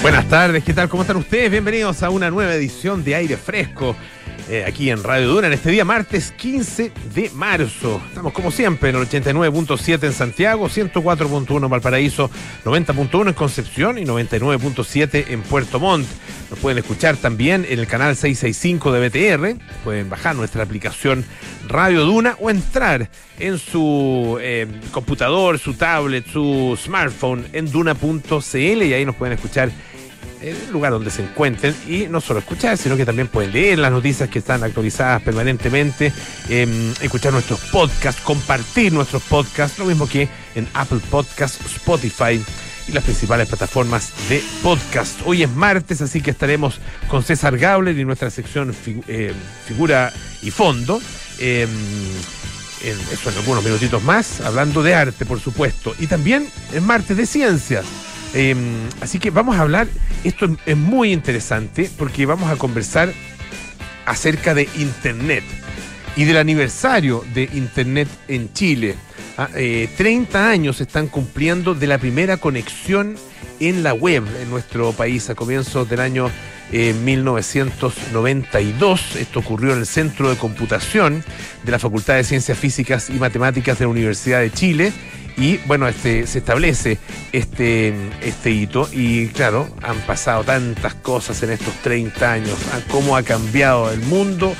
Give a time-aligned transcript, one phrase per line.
[0.00, 0.88] Buenas tardes, ¿qué tal?
[0.88, 1.50] ¿Cómo están ustedes?
[1.50, 3.96] Bienvenidos a una nueva edición de Aire Fresco.
[4.48, 8.00] Eh, aquí en Radio Duna en este día martes 15 de marzo.
[8.08, 12.30] Estamos como siempre en el 89.7 en Santiago, 104.1 en Valparaíso,
[12.64, 16.06] 90.1 en Concepción y 99.7 en Puerto Montt.
[16.50, 19.60] Nos pueden escuchar también en el canal 665 de BTR.
[19.84, 21.24] Pueden bajar nuestra aplicación
[21.66, 28.94] Radio Duna o entrar en su eh, computador, su tablet, su smartphone en duna.cl y
[28.94, 29.70] ahí nos pueden escuchar
[30.42, 33.90] el lugar donde se encuentren y no solo escuchar, sino que también pueden leer las
[33.90, 36.12] noticias que están actualizadas permanentemente,
[36.48, 42.42] eh, escuchar nuestros podcasts, compartir nuestros podcasts, lo mismo que en Apple Podcasts, Spotify
[42.88, 45.20] y las principales plataformas de podcast.
[45.24, 48.74] Hoy es martes, así que estaremos con César Gabler y nuestra sección
[49.06, 49.32] eh,
[49.66, 51.00] figura y fondo.
[51.38, 51.66] Eh,
[52.82, 55.94] en, eso en algunos minutitos más, hablando de arte, por supuesto.
[55.98, 57.84] Y también es martes de ciencias.
[58.34, 58.54] Eh,
[59.00, 59.88] así que vamos a hablar,
[60.24, 63.12] esto es- muy interesante porque vamos a conversar
[64.06, 65.44] acerca de Internet
[66.16, 68.94] y del aniversario de Internet en Chile.
[69.36, 73.16] Ah, eh, 30 años se están cumpliendo de la primera conexión
[73.60, 76.30] en la web en nuestro país a comienzos del año
[76.72, 79.16] eh, 1992.
[79.16, 81.24] Esto ocurrió en el Centro de Computación
[81.64, 84.92] de la Facultad de Ciencias Físicas y Matemáticas de la Universidad de Chile.
[85.36, 86.96] Y bueno, este, se establece
[87.32, 92.58] este, este hito y claro, han pasado tantas cosas en estos 30 años,
[92.90, 94.52] cómo ha cambiado el mundo,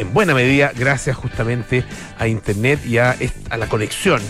[0.00, 1.84] en buena medida gracias justamente
[2.18, 3.16] a Internet y a,
[3.56, 4.20] la conexión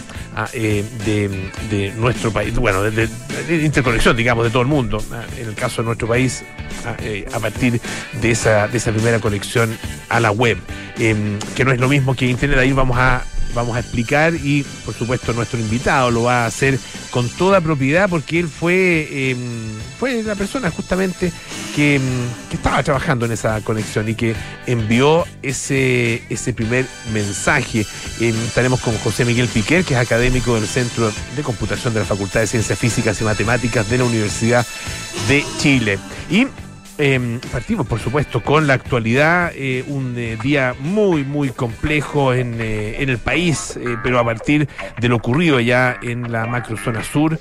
[0.53, 3.09] eh, de, nuestro país, bueno, de,
[3.49, 6.43] interconexión, digamos, de todo el mundo, ah, en el caso de nuestro país,
[6.85, 7.81] a, eh, a partir
[8.21, 9.77] de esa, de esa primera conexión
[10.09, 10.59] a la web,
[10.99, 13.23] em, que no es lo mismo que Internet, ahí vamos a
[13.55, 16.79] vamos a explicar y por supuesto nuestro invitado lo va a hacer
[17.11, 19.39] con toda propiedad porque él fue em,
[19.99, 21.33] fue la persona justamente
[21.75, 22.03] que, em,
[22.49, 24.35] que estaba trabajando en esa conexión y que
[24.67, 27.87] envió ese, ese primer mensaje.
[28.21, 32.07] Em, estaremos con José Miguel Piquer, que es académico del Centro de Computación de la
[32.07, 34.67] Facultad de Ciencias Físicas y Matemáticas de la Universidad
[35.29, 35.99] de Chile.
[36.31, 36.47] Y
[37.01, 42.61] eh, partimos, por supuesto, con la actualidad, eh, un eh, día muy, muy complejo en,
[42.61, 44.69] eh, en el país, pero a partir
[45.01, 47.39] de lo ocurrido ya en la macrozona sur,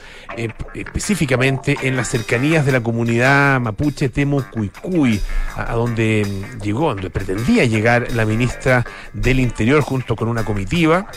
[0.74, 5.22] específicamente en las cercanías de la comunidad mapuche Temucuicuy,
[5.56, 10.46] a, a donde mm, llegó, donde pretendía llegar la ministra del Interior junto con una
[10.46, 11.08] comitiva,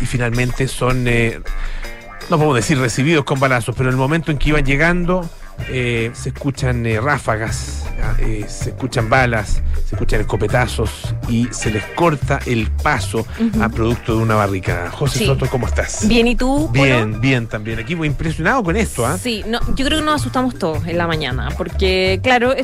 [0.00, 4.50] y finalmente son, no podemos decir recibidos con balazos, pero en el momento en que
[4.50, 5.28] iban llegando,
[5.68, 7.84] eh, se escuchan eh, ráfagas,
[8.18, 13.26] eh, se escuchan balas, se escuchan escopetazos y se les corta el paso
[13.60, 14.90] a producto de una barricada.
[14.90, 15.26] José Sí.
[15.26, 16.06] Soto, ¿cómo estás?
[16.06, 16.68] Bien, ¿y tú?
[16.68, 17.20] Bien, Polo?
[17.20, 17.78] bien también.
[17.78, 19.16] Aquí muy impresionado con esto, ¿ah?
[19.18, 22.54] Sí, no, yo creo que nos asustamos todos en la mañana, porque claro,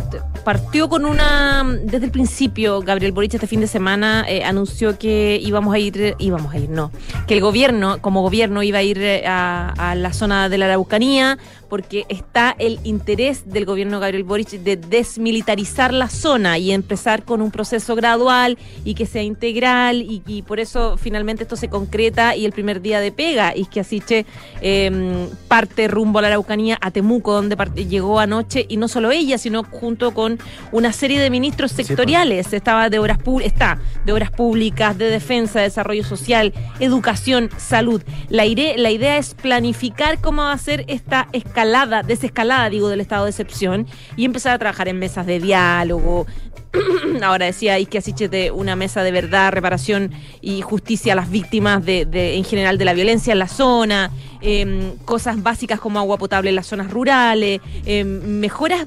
[0.44, 5.41] partió con una, desde el principio, Gabriel Boric este fin de semana eh, anunció que
[5.42, 6.92] íbamos a ir, íbamos a ir, no,
[7.26, 11.38] que el gobierno, como gobierno, iba a ir a, a la zona de la Araucanía,
[11.72, 17.41] porque está el interés del gobierno Gabriel Boric de desmilitarizar la zona y empezar con
[17.41, 22.37] un proceso gradual y que sea integral y, y por eso finalmente esto se concreta
[22.37, 24.27] y el primer día de pega y que Asiche
[24.60, 29.10] eh, parte rumbo a la Araucanía, a Temuco, donde part- llegó anoche y no solo
[29.10, 30.39] ella, sino junto con
[30.72, 31.87] una serie de ministros pues.
[31.87, 32.53] sectoriales.
[32.53, 38.03] Estaba de obras está de obras públicas, de defensa, desarrollo social, educación, salud.
[38.28, 41.28] La, la idea es planificar cómo va a ser esta
[41.62, 43.87] escalada, desescalada, digo, del estado de excepción
[44.17, 46.27] y empezar a trabajar en mesas de diálogo.
[47.22, 50.10] Ahora decía Isque Asiche de una mesa de verdad, reparación
[50.41, 54.10] y justicia a las víctimas de, de- en general de la violencia en la zona,
[54.41, 58.06] em, cosas básicas como agua potable en las zonas rurales, em,
[58.41, 58.87] mejoras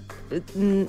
[0.56, 0.84] mm,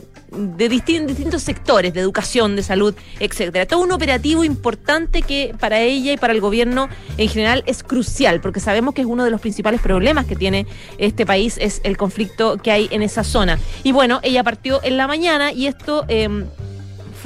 [0.57, 3.67] de distin- distintos sectores, de educación, de salud, etcétera.
[3.67, 8.41] Todo un operativo importante que para ella y para el gobierno en general es crucial,
[8.41, 10.67] porque sabemos que es uno de los principales problemas que tiene
[10.99, 13.59] este país, es el conflicto que hay en esa zona.
[13.85, 16.07] Y bueno, ella partió en la mañana y esto...
[16.09, 16.47] em,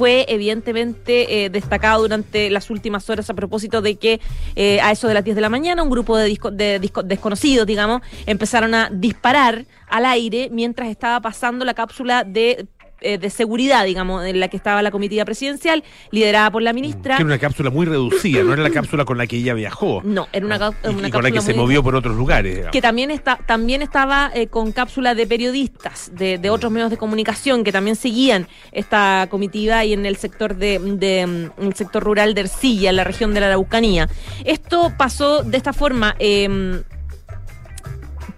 [0.01, 4.19] fue evidentemente eh, destacado durante las últimas horas a propósito de que
[4.55, 7.03] eh, a eso de las 10 de la mañana un grupo de, disco- de disco-
[7.03, 12.65] desconocidos, digamos, empezaron a disparar al aire mientras estaba pasando la cápsula de
[13.01, 17.15] eh, de seguridad, digamos, en la que estaba la comitiva presidencial, liderada por la ministra.
[17.17, 20.01] Que era una cápsula muy reducida, no era la cápsula con la que ella viajó.
[20.03, 22.53] No, era una, Y- una y, con la que cápsula se movió por otros lugares.
[22.53, 22.71] digamos.
[22.71, 26.97] que también está también estaba eh, con cápsula de periodistas de, de otros medios de
[26.97, 31.73] comunicación que también seguían esta comitiva y en el sector de, de, mm, en el
[31.75, 34.07] sector rural de Ercilla, en la región de la Araucanía.
[34.45, 36.15] Esto pasó de esta forma.
[36.19, 36.81] eh,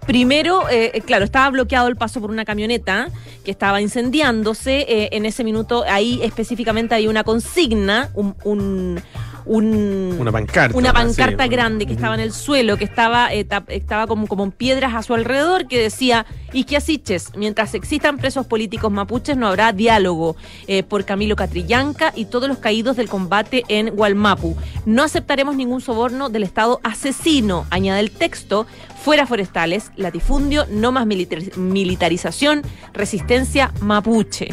[0.06, 3.08] Primero, eh, claro, estaba bloqueado el paso por una camioneta
[3.44, 4.80] que estaba incendiándose.
[4.88, 9.00] Eh, en ese minuto, ahí específicamente hay una consigna, un, un,
[9.46, 10.76] un- Una pancarta.
[10.76, 10.94] una ¿no?
[10.94, 11.48] pancarta Sí.
[11.50, 14.94] grande que estaba en el suelo, que estaba, eh, tap- estaba como, como en piedras
[14.94, 20.36] a su alrededor, que decía, Isquiasiches, mientras existan presos políticos mapuches no habrá diálogo
[20.66, 24.56] eh, por Camilo Catrillanca y todos los caídos del combate en Gualmapu.
[24.86, 28.66] No aceptaremos ningún soborno del Estado asesino, añade el texto,
[29.02, 32.62] fuera forestales, latifundio, no más militar- militarización,
[32.92, 34.48] resistencia mapuche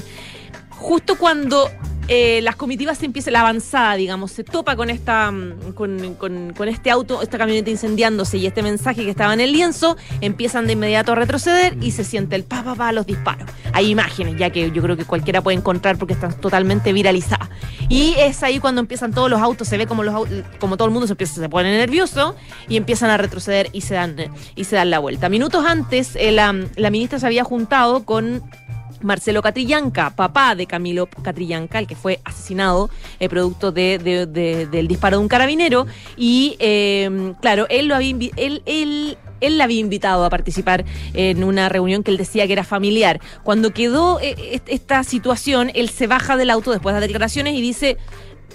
[0.69, 1.69] justo cuando
[2.07, 6.67] eh, las comitivas se empieza la avanzada, digamos, se topa con esta mm, con, con-
[6.67, 10.73] este auto, esta camioneta incendiándose y este mensaje que estaba en el lienzo, empiezan de
[10.73, 13.49] inmediato a retroceder y se siente el pa pa pa los disparos.
[13.73, 17.49] Hay imágenes ya que yo creo que cualquiera puede encontrar porque están totalmente viralizadas.
[17.89, 20.27] Y es ahí cuando empiezan todos los autos, se ve como los
[20.59, 22.35] como todo el mundo se empieza se pone nervioso
[22.67, 24.15] y empiezan a retroceder y se dan
[24.55, 25.29] y se dan la vuelta.
[25.29, 26.53] Minutos antes eh, la
[26.89, 28.41] ministra se había juntado con
[29.01, 32.89] Marcelo Catrillanca, papá de Camilo Catrillanca, el que fue asesinado
[33.19, 35.87] eh, producto de, de- de- del disparo de un carabinero.
[36.17, 41.43] Y eh, claro, él lo había él, él, él la había invitado a participar en
[41.43, 43.19] una reunión que él decía que era familiar.
[43.43, 47.55] Cuando quedó eh, est- esta situación, él se baja del auto después de las declaraciones
[47.55, 47.97] y dice.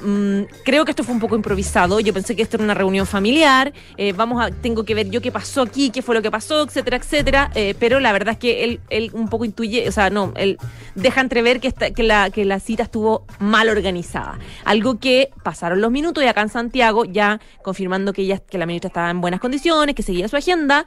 [0.03, 2.01] "Mm, creo que esto fue un poco improvisado.
[2.01, 3.73] Yo pensé que esto era una reunión familiar.
[3.97, 6.63] eh, vamos a, tengo que ver yo qué pasó aquí, qué fue lo que pasó,
[6.63, 7.51] etcétera, etcétera.
[7.55, 10.59] eh, pero la verdad es que él, él un poco intuye, o sea, no, él
[10.95, 14.39] deja entrever que, esta- que, la, que la cita estuvo mal organizada.
[14.65, 18.67] Algo que pasaron los minutos y acá en Santiago, ya confirmando que, ella, que la
[18.67, 20.87] ministra estaba en buenas condiciones, que seguía su agenda.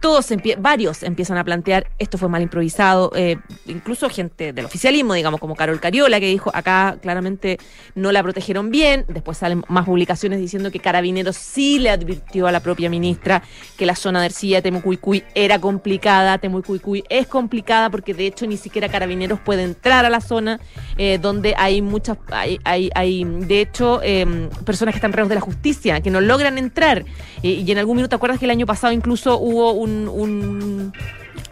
[0.00, 5.40] Todos, varios empiezan a plantear, esto fue mal improvisado, eh, incluso gente del oficialismo, digamos,
[5.40, 7.58] como Carol Cariola, que dijo, acá claramente
[7.94, 12.52] no la protegieron bien, después salen más publicaciones diciendo que Carabineros sí le advirtió a
[12.52, 13.42] la propia ministra
[13.76, 18.56] que la zona de Ercilla, Temucuicuy, era complicada, Temucuicuy es complicada porque de hecho ni
[18.56, 20.60] siquiera Carabineros puede entrar a la zona
[20.98, 25.34] eh, donde hay muchas, hay, hay, hay de hecho eh, personas que están reos de
[25.34, 27.04] la justicia, que no logran entrar.
[27.42, 30.92] Y en algún minuto, ¿te acuerdas que el año pasado incluso hubo un, un- una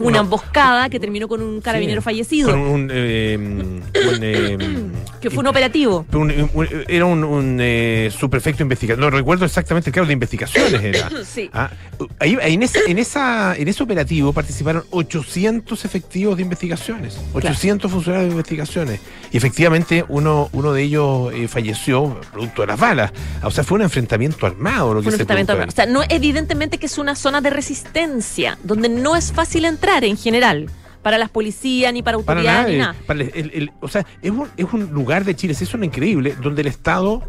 [0.08, 2.04] Una- emboscada que terminó con un carabinero Sí.
[2.04, 2.50] fallecido?
[2.50, 3.82] Con un, eh, un,
[4.22, 4.58] eh,
[5.20, 6.06] que fue un operativo.
[6.12, 9.00] un- un- era un, eh, subprefecto investigador.
[9.02, 11.08] No recuerdo exactamente el cargo de investigaciones era.
[11.32, 11.48] Sí.
[11.52, 11.70] Ah,
[12.18, 18.28] ahí, en, ese, en, esa, en ese operativo participaron 800 efectivos de investigaciones, 800 funcionarios
[18.28, 19.00] de investigaciones.
[19.30, 23.12] Y efectivamente uno, uno de ellos eh, falleció producto de las balas.
[23.42, 25.68] O sea, fue un enfrentamiento armado lo que Fue un se enfrentamiento armado.
[25.70, 29.91] O sea, no, evidentemente que es una zona de resistencia, donde no es fácil entrar
[30.00, 30.68] en general,
[31.02, 32.94] para las policías, ni para autoridades, ni nada.
[33.06, 35.84] para el- el- el- o sea, es un, es un lugar de Chile, es un
[35.84, 37.22] increíble, donde el Estado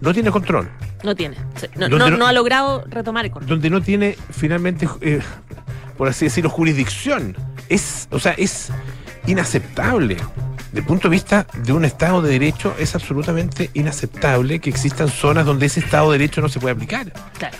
[0.00, 0.70] no tiene control,
[1.04, 1.36] No tiene.
[1.56, 3.48] Sí, No, ¿Dónde no- no- no ha logrado retomar el control.
[3.48, 5.20] donde no tiene finalmente, eh,
[5.96, 7.36] por así decirlo, jurisdicción.
[7.68, 8.70] Es, o sea, es
[9.26, 10.16] inaceptable.
[10.68, 15.08] Desde el punto de vista de un Estado de Derecho, es absolutamente inaceptable que existan
[15.08, 17.12] zonas donde ese Estado de Derecho no se puede aplicar.
[17.38, 17.56] Claro.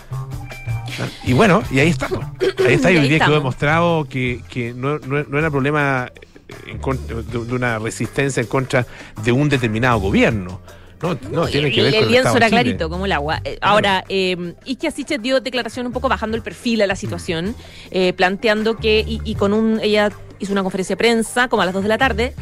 [1.25, 2.25] Y bueno, y ahí estamos.
[2.65, 6.11] Ahí está, y hoy día quedó demostrado que, que no, no- no era problema
[6.67, 8.85] en contra- de, de una resistencia en contra
[9.23, 10.61] de un determinado gobierno.
[11.01, 12.61] No, no, tiene que ver el con el lienzo era Chile.
[12.61, 13.39] clarito, como el agua.
[13.45, 17.55] Eh, ahora, eh, Isquia Siches dio declaración un poco bajando el perfil a la situación,
[17.91, 20.09] eh, planteando que, y, y con un, ella
[20.39, 22.33] hizo una conferencia de prensa como a las 2 de la tarde,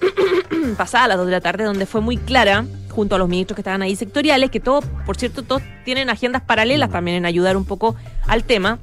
[0.76, 2.64] pasada a las 2 de la tarde, donde fue muy clara,
[3.00, 6.42] junto a los ministros que estaban ahí sectoriales, que todos, por cierto, todos tienen agendas
[6.42, 8.78] paralelas también en ayudar un poco al tema.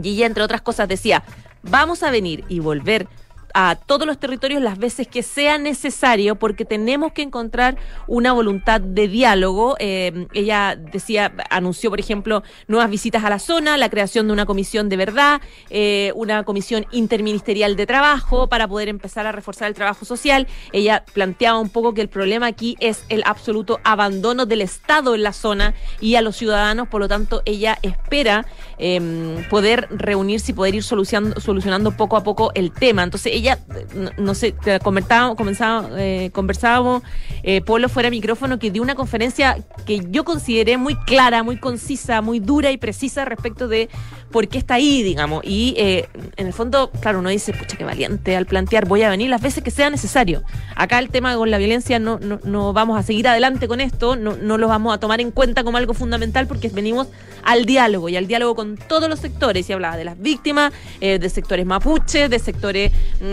[0.00, 1.24] Y ella, entre otras cosas, decía,
[1.64, 3.08] vamos a venir y volver
[3.54, 7.76] a todos los territorios las veces que sea necesario porque tenemos que encontrar
[8.08, 9.76] una voluntad de diálogo.
[9.78, 14.44] Eh, ella decía, anunció, por ejemplo, nuevas visitas a la zona, la creación de una
[14.44, 19.74] comisión de verdad, eh, una comisión interministerial de trabajo para poder empezar a reforzar el
[19.74, 20.48] trabajo social.
[20.72, 25.22] Ella planteaba un poco que el problema aquí es el absoluto abandono del Estado en
[25.22, 28.46] la zona y a los ciudadanos, por lo tanto, ella espera
[28.78, 33.02] eh, poder reunirse y poder ir solucionando, solucionando poco a poco el tema.
[33.04, 37.02] Entonces ella, eh, no, sé, comentábamos, comenzaba, eh, conversábamos,
[37.42, 42.22] eh, Polo fuera micrófono, que dio una conferencia que yo consideré muy clara, muy concisa,
[42.22, 43.88] muy dura y precisa respecto de
[44.34, 45.44] por qué está ahí, digamos.
[45.44, 49.08] Y eh, en el fondo, claro, uno dice, pucha, qué valiente al plantear, voy a
[49.08, 50.42] venir las veces que sea necesario.
[50.74, 54.16] Acá el tema con la violencia no, no, no vamos a seguir adelante con esto,
[54.16, 57.06] no, no lo vamos a tomar en cuenta como algo fundamental porque venimos
[57.44, 59.70] al diálogo y al diálogo con todos los sectores.
[59.70, 62.90] Y hablaba de las víctimas, eh, de sectores mapuches, de sectores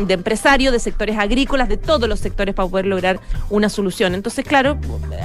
[0.07, 4.15] de empresarios, de sectores agrícolas, de todos los sectores para poder lograr una solución.
[4.15, 4.77] Entonces, claro,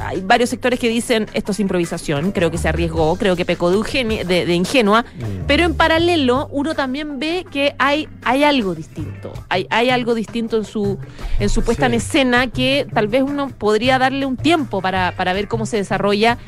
[0.05, 3.71] hay varios sectores que dicen esto es improvisación, creo que se arriesgó, creo que pecó
[3.71, 5.47] de, de, ingenua, mm.
[5.47, 10.57] pero en paralelo uno también ve que hay, hay algo distinto, hay, hay algo distinto
[10.57, 10.99] en su,
[11.39, 15.33] en su puesta en escena que tal vez uno podría darle un tiempo para, para
[15.33, 16.39] ver cómo se desarrolla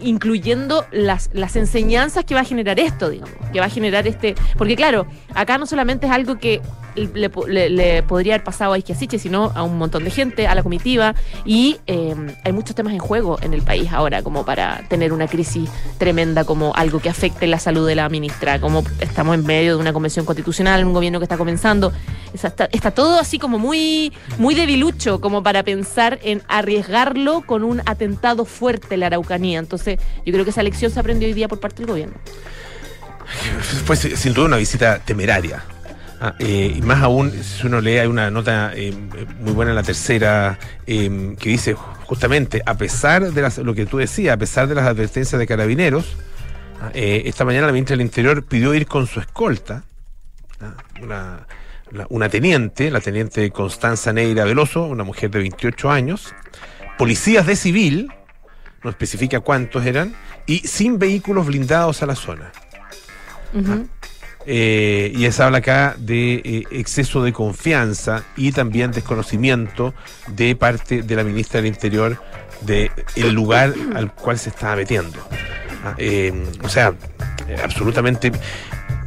[0.00, 4.34] incluyendo las, las enseñanzas que va a generar esto, digamos, que va a generar este,
[4.56, 6.60] porque claro, acá no solamente es algo que
[7.06, 11.14] le, podría haber pasado a Isquiasiche, sino a un montón de gente, a la comitiva,
[11.44, 15.26] y em, hay muchos temas en juego en el país ahora, como para tener una
[15.26, 19.76] crisis tremenda, como algo que afecte la salud de la ministra, como estamos en medio
[19.76, 21.92] de una convención constitucional, un gobierno que está comenzando,
[22.32, 28.44] está, todo así como muy, muy debilucho, como para pensar en arriesgarlo con un atentado
[28.44, 29.58] fuerte la Araucanía.
[29.58, 32.16] Entonces, yo creo que esa lección se aprendió hoy día por parte del gobierno.
[33.86, 35.62] Pues sin duda una visita temeraria.
[36.20, 38.92] Ah, eh, y más aún, si uno lee, hay una nota eh,
[39.40, 43.98] muy buena en la tercera eh, que dice justamente, a pesar de lo que tú
[43.98, 46.16] decías, a pesar de las advertencias de carabineros,
[46.80, 49.84] ah, esta mañana la ministra del Interior pidió ir con su escolta,
[50.60, 51.46] ah,
[52.08, 56.34] una teniente, la teniente Constanza Neira Veloso, una mujer de 28 años,
[56.98, 58.08] policías de civil,
[58.82, 60.14] no especifica cuántos eran,
[60.46, 62.52] y sin vehículos blindados a la zona.
[64.46, 69.92] Eh, y se habla acá de eh, exceso de confianza y también desconocimiento
[70.28, 72.18] de parte de la ministra del Interior
[72.62, 75.18] del el lugar al cual se estaba metiendo.
[75.84, 76.32] Ah, eh,
[76.62, 76.94] o sea,
[77.62, 78.32] absolutamente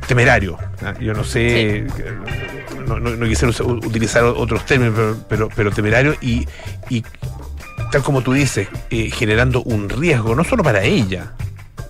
[0.07, 0.57] temerario.
[0.83, 1.87] Ah, yo no sé,
[2.85, 6.47] no, no, quisiera utilizar otros términos, pero, pero, temerario y,
[6.89, 7.03] y,
[7.91, 11.33] tal como tú dices, generando un riesgo, no solo para ella,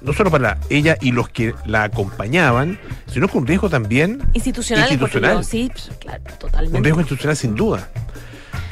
[0.02, 4.92] no solo para ella y los que la acompañaban, sino con un riesgo también institucional.
[4.92, 5.46] institucional.
[5.46, 6.78] sí, pues, claro, totalmente.
[6.78, 7.90] Un riesgo institucional sin duda.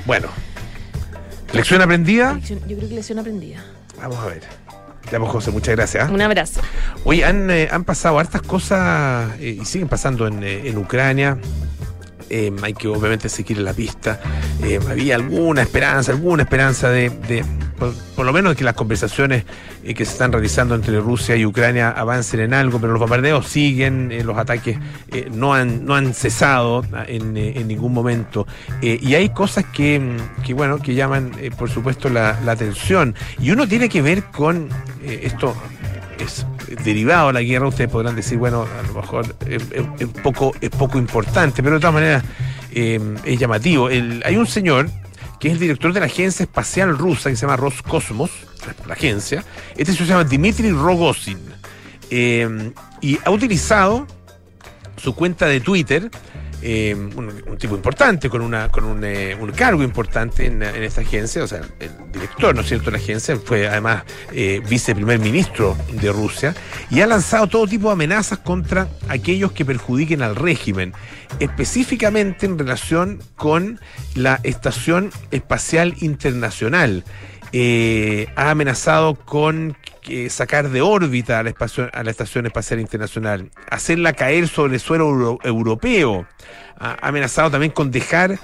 [0.06, 0.28] Bueno,
[1.54, 2.40] lección aprendida.
[2.40, 3.64] yo creo que lección aprendida.
[4.02, 4.42] Vamos a ver.
[5.12, 6.08] Ya, pues, José, muchas gracias.
[6.08, 6.12] ¿ah?
[6.12, 6.62] Un abrazo.
[7.04, 11.38] Hoy han, eh, han pasado hartas cosas eh, y siguen pasando en, eh, en Ucrania.
[12.30, 14.20] Hay que obviamente seguir la pista.
[14.90, 17.10] había alguna esperanza, alguna esperanza de
[18.16, 19.46] por, lo menos que las conversaciones
[19.84, 23.48] eh, que se están realizando entre Rusia y Ucrania avancen en algo, pero los bombardeos
[23.48, 24.78] siguen, eh, los ataques
[25.12, 27.34] eh, no, han, no han cesado ah, en,
[27.68, 28.46] ningún momento.
[28.82, 30.18] y hay cosas que,
[30.54, 33.16] bueno, que llaman, por supuesto, la, atención.
[33.40, 34.70] Y uno tiene que ver con
[35.04, 35.56] esto
[36.20, 36.46] es
[36.84, 39.64] derivado de la guerra, ustedes podrán decir, bueno, a lo mejor es,
[40.24, 42.24] poco, es poco importante, pero de todas maneras
[42.72, 43.88] es llamativo.
[43.88, 44.90] hay un señor
[45.40, 48.30] que es el director de la agencia espacial rusa que se llama Roscosmos,
[48.86, 49.44] la agencia.
[49.76, 51.40] Este se llama Dmitry Rogozin.
[52.12, 52.72] Eh,
[53.02, 54.06] y ha utilizado
[54.98, 56.10] su cuenta de Twitter
[56.62, 61.48] eh, un, tipo importante, con, una, con un, eh, cargo importante en, esta agencia, o
[61.48, 66.12] sea, el director, ¿no es cierto?, de la agencia, fue además eh, viceprimer ministro de
[66.12, 66.54] Rusia,
[66.90, 70.94] y ha lanzado todo tipo de amenazas contra aquellos que perjudiquen al régimen,
[71.40, 73.80] específicamente en relación con
[74.16, 77.04] la Estación Espacial Internacional.
[78.36, 79.78] ha amenazado con
[80.30, 86.26] sacar de órbita a la, Estación Espacial Internacional, hacerla caer sobre el suelo europeo.
[86.80, 88.40] Ha amenazado también con dejar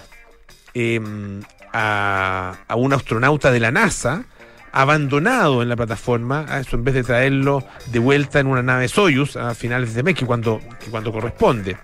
[0.74, 1.42] em,
[1.74, 4.26] a, un astronauta de la NASA
[4.72, 9.38] abandonado en la plataforma, eso en vez de traerlo de vuelta en una nave Soyuz
[9.38, 10.60] a finales de mes, que cuando,
[10.92, 11.78] cuando corresponde.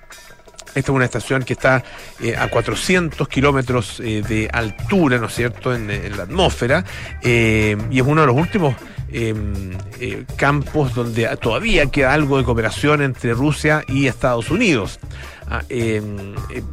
[0.75, 1.83] Esta es una estación que está
[2.21, 6.85] eh, a 400 kilómetros eh, de altura, ¿no es cierto?, en, la atmósfera,
[7.21, 8.75] eh, y es uno de los últimos
[9.13, 15.00] Em, eh, campos donde todavía queda algo de cooperación entre Rusia y Estados Unidos.
[15.53, 16.63] Ah, em, eh,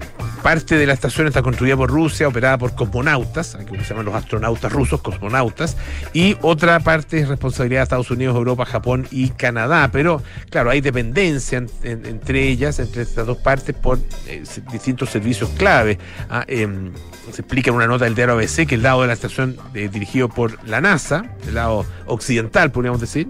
[0.40, 4.14] parte de la estación está construida por Rusia, operada por cosmonautas, que se llaman los
[4.14, 5.76] astronautas rusos, cosmonautas,
[6.12, 9.90] y otra parte es responsabilidad de Estados Unidos, Europa, Japón y Canadá.
[9.90, 15.98] Pero claro, hay dependencia entre ellas, entre estas dos partes, por eh, distintos servicios clave.
[16.30, 16.92] Ah, em,
[17.32, 20.28] se explica en una nota del diario ABC que el lado de la estación dirigido
[20.28, 23.26] por la NASA, el lado occidental, podríamos decir,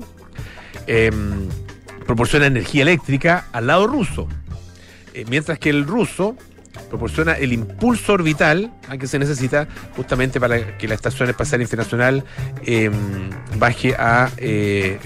[2.07, 4.28] proporciona energía eléctrica al lado ruso.
[5.18, 6.37] Eh, mientras que el ruso
[6.90, 12.25] proporciona el impulso orbital que se necesita justamente para que la Estación Espacial Internacional
[12.64, 12.92] em,
[13.58, 15.00] baje a eh,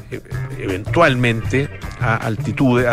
[0.58, 2.86] eventualmente a altitudes,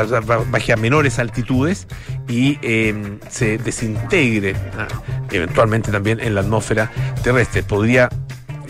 [0.49, 1.87] baje a menores altitudes
[2.29, 4.87] y em, se desintegre ah,
[5.29, 6.89] eventualmente también en la atmósfera
[7.21, 7.63] terrestre.
[7.63, 8.07] Podría,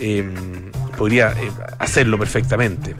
[0.00, 2.96] em, podría eh, hacerlo perfectamente.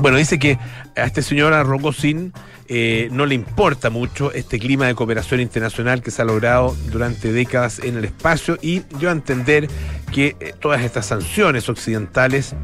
[0.00, 0.58] Bueno, dice que
[0.96, 2.32] a este señor, a Rogozin,
[2.68, 7.32] eh, no le importa mucho este clima de cooperación internacional que se ha logrado durante
[7.32, 9.68] décadas en el espacio y dio a entender
[10.12, 12.54] que eh, todas estas sanciones occidentales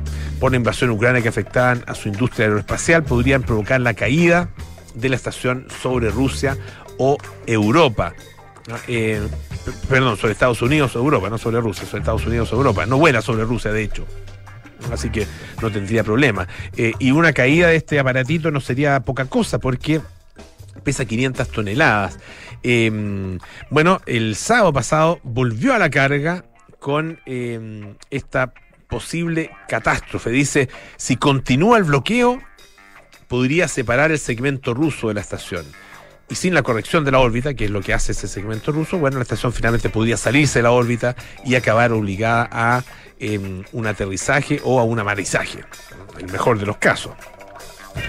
[0.40, 4.48] por la invasión ucraniana que afectaban a su industria aeroespacial podrían provocar la caída
[4.94, 6.56] de la estación sobre Rusia
[6.98, 7.16] o
[7.46, 8.14] Europa.
[8.88, 9.20] Eh,
[9.88, 12.86] perdón, sobre Estados Unidos o Europa, no sobre Rusia, sobre Estados Unidos o Europa.
[12.86, 14.06] No vuela sobre Rusia, de hecho.
[14.90, 15.26] Así que
[15.60, 16.48] no tendría problema.
[16.76, 20.00] Eh, y una caída de este aparatito no sería poca cosa porque
[20.82, 22.18] pesa 500 toneladas.
[22.62, 23.38] Em,
[23.70, 26.44] bueno, el sábado pasado volvió a la carga
[26.78, 28.52] con em, esta
[28.88, 30.30] posible catástrofe.
[30.30, 32.40] Dice, si continúa el bloqueo,
[33.28, 35.64] podría separar el segmento ruso de la estación
[36.32, 38.96] y sin la corrección de la órbita, que es lo que hace ese segmento ruso,
[38.96, 42.82] bueno, la estación finalmente podría salirse de la órbita y acabar obligada a
[43.20, 45.58] em, un aterrizaje o a un amarizaje,
[46.18, 47.12] el mejor de los casos.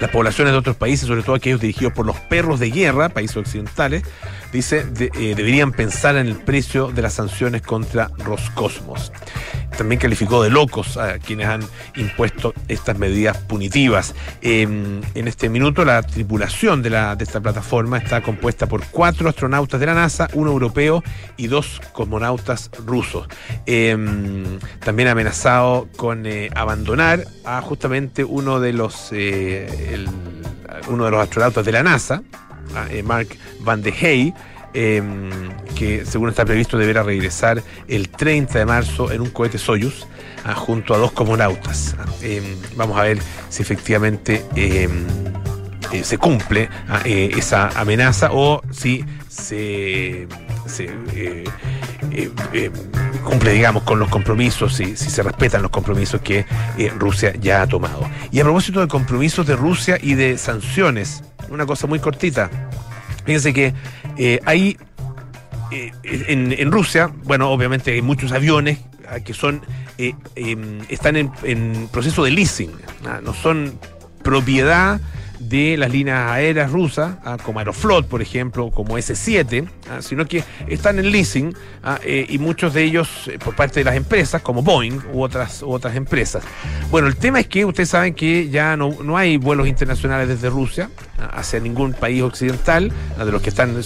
[0.00, 3.36] Las poblaciones de otros países, sobre todo aquellos dirigidos por los perros de guerra, países
[3.36, 4.04] occidentales,
[4.54, 9.12] dice, eh, deberían pensar en el precio de las sanciones contra Roscosmos
[9.74, 11.62] también calificó de locos a quienes han
[11.96, 14.14] impuesto estas medidas punitivas.
[14.40, 19.94] en este minuto, la tripulación de, esta plataforma está compuesta por cuatro astronautas de la
[19.94, 21.02] NASA, uno europeo
[21.36, 23.26] y dos cosmonautas rusos.
[23.66, 30.06] Em, también amenazado con eh, abandonar a justamente uno de los eh,
[30.88, 32.22] uno de los astronautas de la NASA,
[33.04, 33.28] Mark
[33.60, 34.34] Van de Hey
[34.76, 35.30] Em,
[35.76, 40.04] que según está previsto deberá regresar el 30 de marzo en un cohete Soyuz
[40.44, 41.94] ah, junto a dos cosmonautas.
[42.20, 42.42] Em,
[42.74, 43.18] vamos a ver
[43.50, 45.06] si efectivamente em,
[45.92, 50.26] eh, se cumple ah, eh, esa amenaza o si se,
[51.14, 51.44] eh,
[53.24, 56.46] cumple, digamos, con los compromisos, si, si se respetan los compromisos que
[56.98, 58.08] Rusia ya ha tomado.
[58.30, 62.50] Y a propósito de compromisos de Rusia y de sanciones, una cosa muy cortita.
[63.24, 63.74] Fíjense que
[64.44, 64.76] hay
[65.74, 65.90] eh,
[66.58, 69.62] en, Rusia, bueno, obviamente hay muchos aviones ah, que son
[69.98, 72.70] eh, em, están en, proceso de leasing,
[73.06, 73.78] ah, no son
[74.22, 75.00] propiedad
[75.54, 80.42] de las líneas aéreas rusas, ah, como Aeroflot, por ejemplo, como S7, ah, sino que
[80.66, 84.42] están en leasing ah, eh, y muchos de ellos eh, por parte de las empresas,
[84.42, 86.42] como Boeing u otras, otras empresas.
[86.90, 90.50] Bueno, el tema es que ustedes saben que ya no, no hay vuelos internacionales desde
[90.50, 90.90] Rusia
[91.32, 93.80] hacia ningún país occidental, de los que están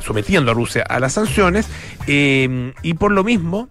[0.00, 1.66] sometiendo a Rusia a las sanciones,
[2.06, 3.70] eh, y por lo mismo,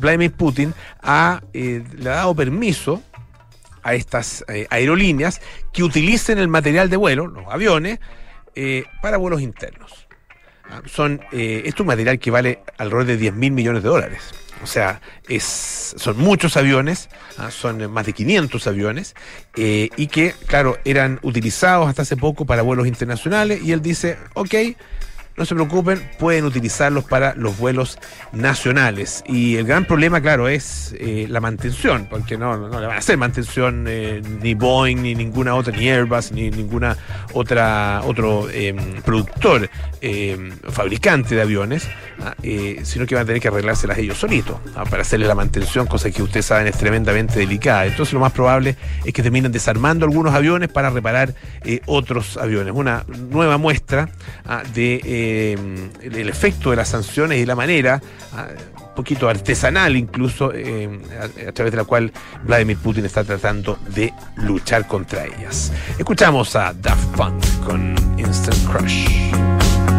[0.00, 3.02] Vladimir Putin ha, le ha dado permiso
[3.82, 5.40] a estas eh, aerolíneas
[5.72, 8.00] que utilicen el material de vuelo, los aviones,
[8.54, 10.08] eh, para vuelos internos.
[10.70, 13.88] Ah, son, eh, esto es un material que vale alrededor de 10 mil millones de
[13.88, 14.22] dólares.
[14.62, 15.44] O sea, es,
[15.96, 19.14] son muchos aviones, ah, son más de 500 aviones,
[19.54, 24.54] y que, claro, eran utilizados hasta hace poco para vuelos internacionales, y él dice, ok,
[25.38, 27.98] no se preocupen, pueden utilizarlos para los vuelos
[28.32, 29.22] nacionales.
[29.26, 32.98] Y el gran problema, claro, es eh, la mantención, porque no, no, le van a
[32.98, 36.96] hacer mantención eh, ni Boeing, ni ninguna otra, ni Airbus, ni ninguna
[37.32, 39.70] otra otro em, productor,
[40.00, 41.88] em, fabricante de aviones,
[42.20, 45.36] ah, eh, sino que van a tener que arreglárselas ellos solitos ah, para hacerle la
[45.36, 47.86] mantención, cosa que ustedes saben es tremendamente delicada.
[47.86, 51.32] Entonces lo más probable es que terminen desarmando algunos aviones para reparar
[51.86, 52.72] otros aviones.
[52.74, 54.08] Una nueva muestra
[54.44, 58.00] ah, de el, efecto de las sanciones y la manera,
[58.34, 58.48] ah,
[58.80, 60.88] un poquito artesanal incluso, eh,
[61.46, 62.12] a, través de la cual
[62.44, 65.72] Vladimir Putin está tratando de luchar contra ellas.
[65.98, 69.97] Escuchamos a Daft Punk con Instant Crush.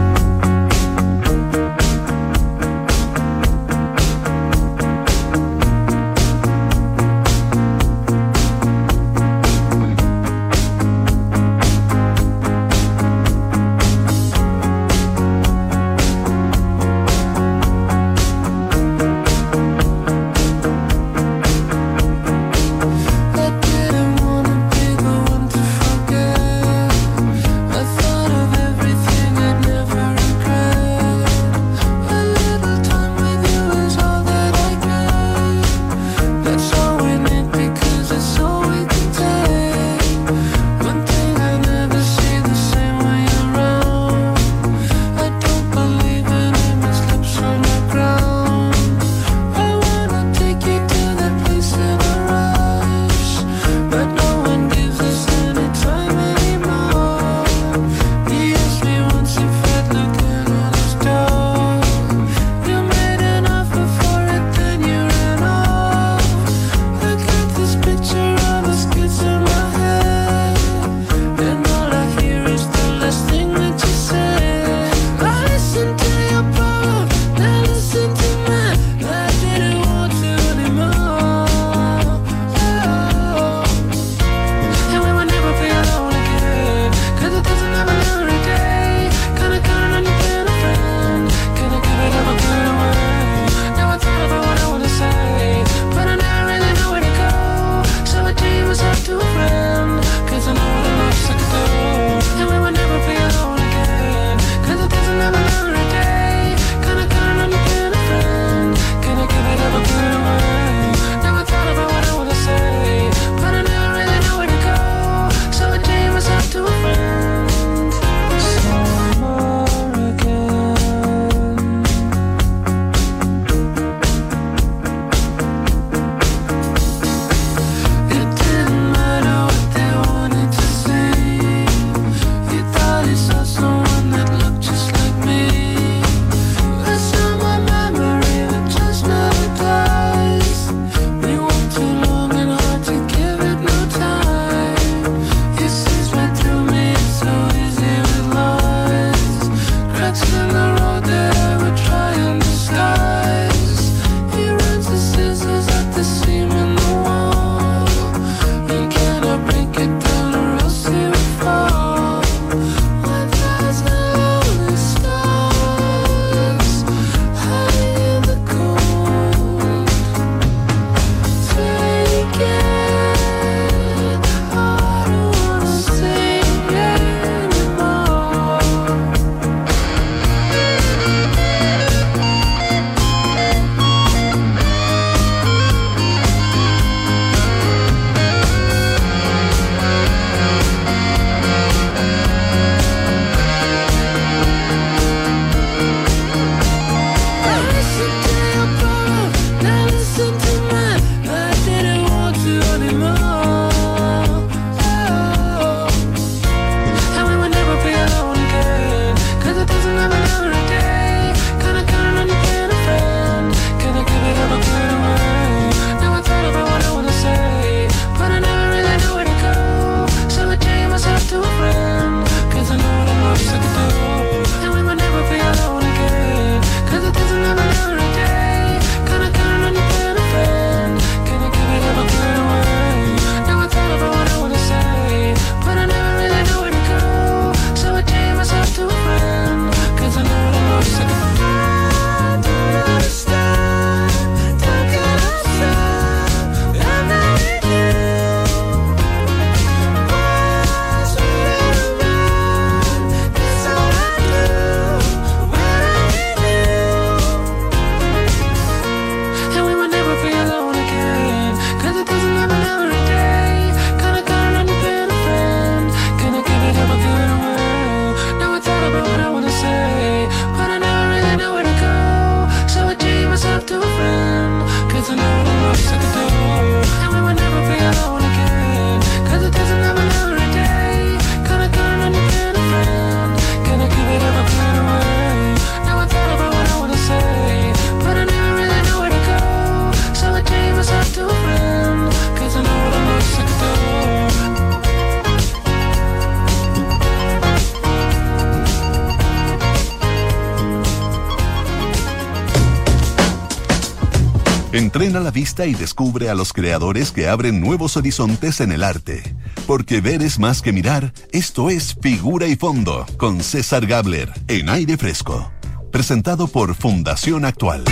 [305.65, 309.36] Y descubre a los creadores que abren nuevos horizontes en el arte.
[309.67, 314.69] Porque ver es más que mirar, esto es Figura y Fondo, con César Gabler, en
[314.69, 315.52] aire fresco.
[315.91, 317.84] Presentado por Fundación Actual.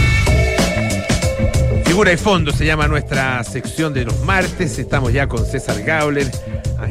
[1.83, 4.79] Figura y Fondo se llama nuestra sección de los martes.
[4.79, 6.31] Estamos ya con César Gabler.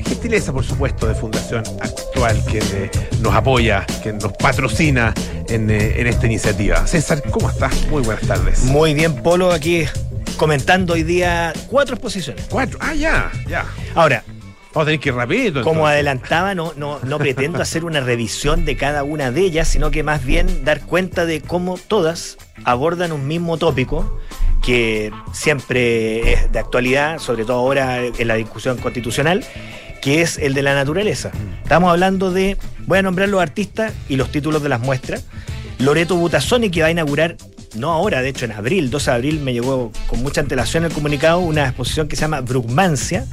[0.05, 2.91] Gentileza, por supuesto, de Fundación Actual, que eh,
[3.23, 5.15] nos apoya, que nos patrocina
[5.49, 6.87] en, eh, en esta iniciativa.
[6.87, 7.87] César, ¿cómo estás?
[7.89, 8.65] Muy buenas tardes.
[8.65, 9.87] Muy bien, Polo, aquí
[10.37, 12.47] comentando hoy día cuatro exposiciones.
[12.49, 12.79] Cuatro.
[12.81, 13.65] Ah, ya, ya.
[13.95, 14.23] Ahora,
[14.75, 15.63] Vamos a tener que ir rápido.
[15.63, 19.91] como adelantaba, no, no, no pretendo hacer una revisión de cada una de ellas, sino
[19.91, 24.21] que más bien dar cuenta de cómo todas abordan un mismo tópico
[24.63, 29.45] que siempre es de actualidad, sobre todo ahora en la discusión constitucional,
[30.03, 31.31] que es el de la naturaleza.
[31.63, 35.25] Estamos hablando de, voy a nombrar los artistas y los títulos de las muestras.
[35.79, 37.37] Loreto Butazzoni, que va a inaugurar,
[37.75, 40.93] no ahora, de hecho en abril, 12 de abril, me llegó con mucha antelación el
[40.93, 43.27] comunicado, una exposición que se llama Brugmancia.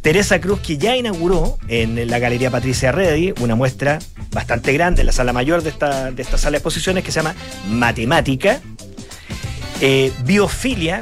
[0.00, 3.98] Teresa Cruz, que ya inauguró en la Galería Patricia Reddy una muestra
[4.32, 7.34] bastante grande en la sala mayor de esta, de sala de exposiciones que se llama
[7.68, 8.60] Matemática.
[9.80, 11.00] Eh, biofilia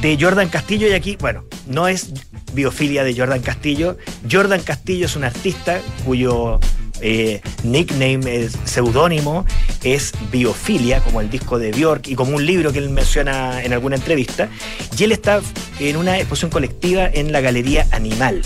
[0.00, 2.10] de Jordan Castillo y aquí, bueno, no es
[2.52, 3.96] biofilia de Jordan Castillo.
[4.30, 6.60] Jordan Castillo es un artista cuyo
[7.00, 9.44] eh, nickname, es seudónimo,
[9.82, 13.72] es Biofilia, como el disco de Bjork y como un libro que él menciona en
[13.72, 14.48] alguna entrevista.
[14.96, 15.40] Y él está
[15.80, 18.42] en una exposición colectiva en la Galería Animal.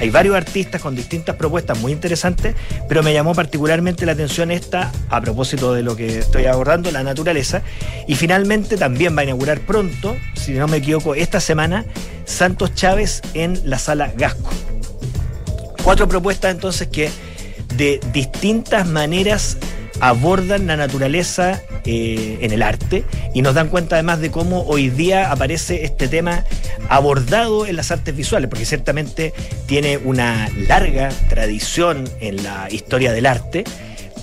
[0.00, 2.54] Hay varios artistas con distintas propuestas muy interesantes,
[2.88, 7.02] pero me llamó particularmente la atención esta, a propósito de lo que estoy abordando, la
[7.02, 7.62] naturaleza.
[8.06, 11.84] Y finalmente también va a inaugurar pronto, si no me equivoco, esta semana,
[12.24, 14.50] Santos Chávez en la sala Gasco.
[15.82, 17.10] Cuatro propuestas entonces que
[17.76, 19.58] de distintas maneras
[20.00, 24.90] abordan la naturaleza eh, en el arte y nos dan cuenta además de cómo hoy
[24.90, 26.44] día aparece este tema
[26.88, 29.32] abordado en las artes visuales, porque ciertamente
[29.66, 33.64] tiene una larga tradición en la historia del arte,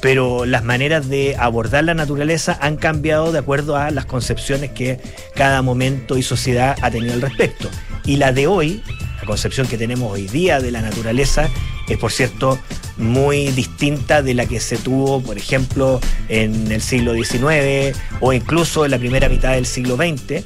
[0.01, 4.99] pero las maneras de abordar la naturaleza han cambiado de acuerdo a las concepciones que
[5.33, 7.69] cada momento y sociedad ha tenido al respecto.
[8.05, 8.83] Y la de hoy,
[9.19, 11.49] la concepción que tenemos hoy día de la naturaleza,
[11.87, 12.59] es por cierto
[12.97, 18.85] muy distinta de la que se tuvo, por ejemplo, en el siglo XIX o incluso
[18.85, 20.45] en la primera mitad del siglo XX,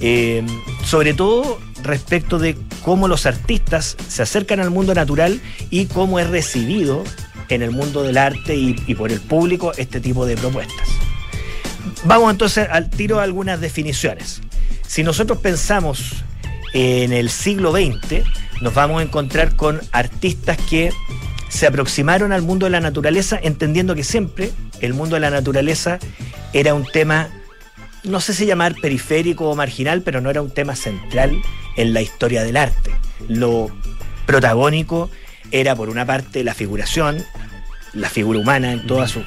[0.00, 0.44] eh,
[0.84, 6.28] sobre todo respecto de cómo los artistas se acercan al mundo natural y cómo es
[6.28, 7.04] recibido
[7.48, 10.88] en el mundo del arte y, por el público este tipo de propuestas.
[12.04, 14.40] Vamos entonces al tiro a algunas definiciones.
[14.86, 16.24] Si nosotros pensamos
[16.72, 18.24] en el siglo XX,
[18.60, 20.90] nos vamos a encontrar con artistas que
[21.48, 25.98] se aproximaron al mundo de la naturaleza entendiendo que siempre el mundo de la naturaleza
[26.52, 27.28] era un tema,
[28.04, 31.40] no sé si llamar periférico o marginal, pero no era un tema central
[31.76, 32.90] en la historia del arte.
[33.28, 33.70] Lo
[34.26, 35.10] protagónico
[35.50, 37.24] era por una parte la figuración,
[37.92, 39.24] la figura humana en todas sus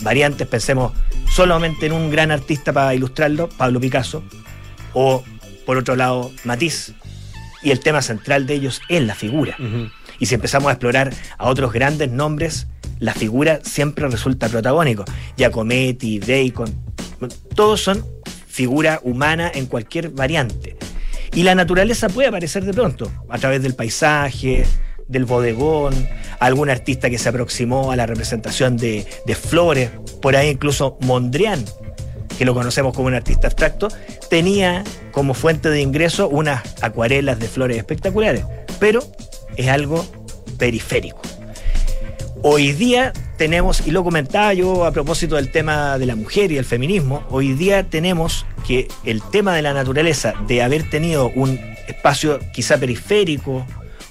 [0.00, 0.92] variantes, pensemos
[1.30, 4.22] solamente en un gran artista para ilustrarlo, Pablo Picasso,
[4.92, 5.24] o
[5.64, 6.94] por otro lado Matisse,
[7.62, 9.56] y el tema central de ellos es la figura.
[10.18, 12.66] Y si empezamos a explorar a otros grandes nombres,
[12.98, 15.04] la figura siempre resulta protagónico.
[15.36, 16.72] Giacometti, Bacon,
[17.54, 18.04] todos son
[18.46, 20.76] figura humana en cualquier variante.
[21.34, 24.66] Y la naturaleza puede aparecer de pronto, a través del paisaje,
[25.08, 25.94] del bodegón,
[26.38, 31.64] algún artista que se aproximó a la representación de, de flores, por ahí incluso Mondrian,
[32.42, 33.86] que lo conocemos como un artista abstracto,
[34.28, 38.44] tenía como fuente de ingreso unas acuarelas de flores espectaculares,
[38.80, 39.00] pero
[39.56, 40.04] es algo
[40.58, 41.22] periférico.
[42.42, 46.58] Hoy día tenemos, y lo comentaba yo a propósito del tema de la mujer y
[46.58, 51.60] el feminismo, hoy día tenemos que el tema de la naturaleza, de haber tenido un
[51.86, 53.64] espacio quizá periférico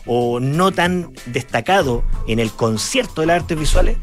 [0.05, 3.97] o no tan destacado en el concierto de las artes visuales,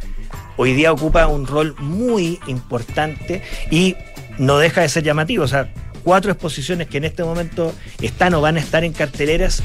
[0.59, 3.97] hoy día ocupa un rol muy importante y
[4.39, 5.45] no deja de ser llamativo.
[5.45, 5.73] O sea,
[6.05, 9.63] cuatro exposiciones que en este momento están o van a estar en carteleras,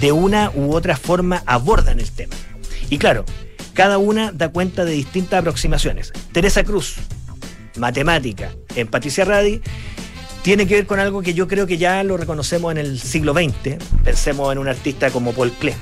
[0.00, 2.34] de una u otra forma abordan el tema.
[2.90, 3.24] Y claro,
[3.74, 6.12] cada una da cuenta de distintas aproximaciones.
[6.32, 6.96] Teresa Cruz,
[7.76, 9.60] matemática, en Patricia Radi,
[10.42, 13.32] tiene que ver con algo que yo creo que ya lo reconocemos en el siglo
[13.32, 13.76] XX.
[14.04, 15.74] Pensemos en un artista como Paul Klee,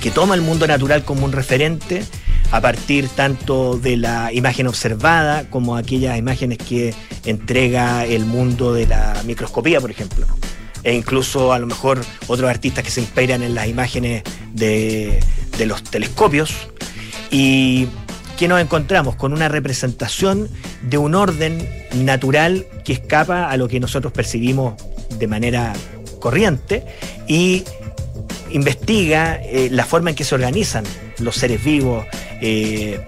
[0.00, 2.04] que toma el mundo natural como un referente
[2.52, 8.86] a partir tanto de la imagen observada como aquellas imágenes que entrega el mundo de
[8.86, 10.26] la microscopía, por ejemplo.
[10.84, 15.20] E incluso a lo mejor otros artistas que se inspiran en las imágenes de,
[15.56, 16.54] de los telescopios
[17.30, 17.88] y
[18.36, 19.16] ¿qué nos encontramos?
[19.16, 20.48] Con una representación
[20.82, 24.74] de un orden natural que escapa a lo que nosotros percibimos
[25.18, 25.72] de manera
[26.20, 26.84] corriente
[27.26, 27.64] y
[28.50, 30.84] investiga eh, la forma en que se organizan
[31.18, 32.04] los seres vivos,
[32.42, 33.00] eh,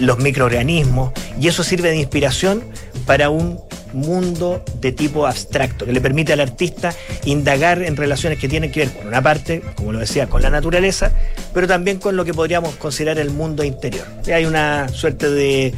[0.00, 2.62] los microorganismos, y eso sirve de inspiración
[3.06, 3.58] para un
[3.92, 8.80] mundo de tipo abstracto, que le permite al artista indagar en relaciones que tienen que
[8.80, 11.12] ver con una parte, como lo decía, con la naturaleza,
[11.52, 14.06] pero también con lo que podríamos considerar el mundo interior.
[14.32, 15.74] Hay una suerte de,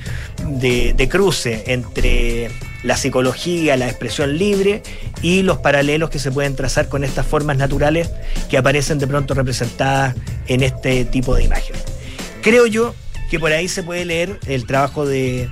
[0.46, 2.50] de, de cruce entre
[2.82, 4.82] la psicología, la expresión libre
[5.22, 8.10] y los paralelos que se pueden trazar con estas formas naturales
[8.50, 10.16] que aparecen de pronto representadas
[10.48, 11.82] en este tipo de imágenes.
[12.42, 12.94] Creo yo
[13.32, 15.48] que por ahí se puede leer el trabajo de,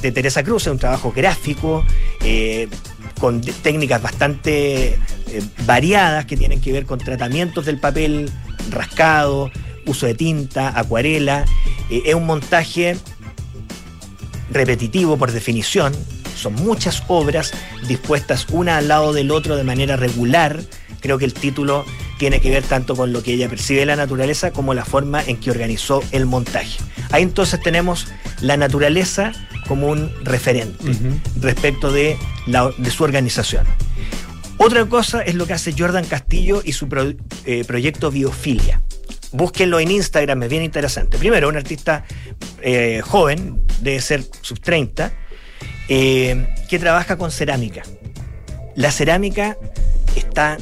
[0.00, 1.84] Teresa Cruz, es un trabajo gráfico,
[2.24, 2.68] eh,
[3.20, 4.98] con técnicas bastante eh,
[5.66, 8.30] variadas que tienen que ver con tratamientos del papel
[8.70, 9.50] rascado,
[9.84, 11.44] uso de tinta, acuarela.
[11.90, 12.96] Eh, es un montaje
[14.50, 15.92] repetitivo por definición,
[16.34, 17.52] son muchas obras
[17.86, 20.62] dispuestas una al lado del otro de manera regular.
[21.00, 21.84] Creo que el título
[22.18, 25.22] tiene que ver tanto con lo que ella percibe de la naturaleza como la forma
[25.22, 26.78] en que organizó el montaje.
[27.10, 28.08] Ahí entonces tenemos
[28.40, 29.32] la naturaleza
[29.68, 31.20] como un referente uh -huh.
[31.40, 33.66] respecto de, la, de, su organización.
[34.58, 37.12] Otra cosa es lo que hace Jordan Castillo y su pro,
[37.44, 38.80] eh, proyecto Biofilia.
[39.32, 41.18] Búsquenlo en Instagram, es bien interesante.
[41.18, 42.04] Primero, un artista
[42.62, 45.12] eh, joven, debe ser sub 30,
[45.88, 47.82] eh, que trabaja con cerámica.
[48.76, 49.58] La cerámica
[50.14, 50.56] está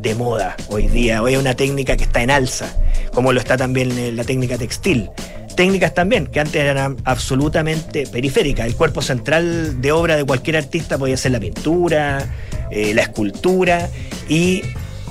[0.00, 2.74] de moda hoy día, hoy es una técnica que está en alza,
[3.12, 5.10] como lo está también la técnica textil.
[5.56, 8.66] Técnicas también que antes eran absolutamente periféricas.
[8.66, 12.32] El cuerpo central de obra de cualquier artista podía ser la pintura,
[12.70, 13.90] eh, la escultura
[14.28, 14.62] y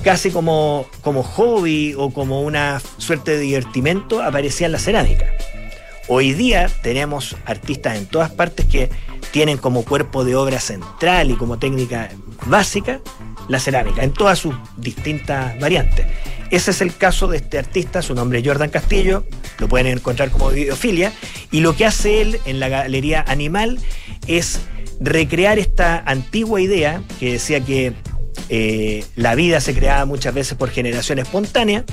[0.02, 5.26] casi como, como hobby o como una suerte de divertimento aparecía la cerámica.
[6.08, 8.88] Hoy día tenemos artistas en todas partes que
[9.32, 12.08] tienen como cuerpo de obra central y como técnica
[12.46, 13.00] básica
[13.48, 16.06] la cerámica, en todas sus distintas variantes.
[16.50, 19.24] Ese es el caso de este artista, su nombre es Jordan Castillo,
[19.58, 21.12] lo pueden encontrar como Videofilia,
[21.50, 23.78] y lo que hace él en la galería Animal
[24.26, 24.60] es
[25.00, 27.92] recrear esta antigua idea que decía que
[28.48, 31.84] eh, la vida se creaba muchas veces por generación espontánea,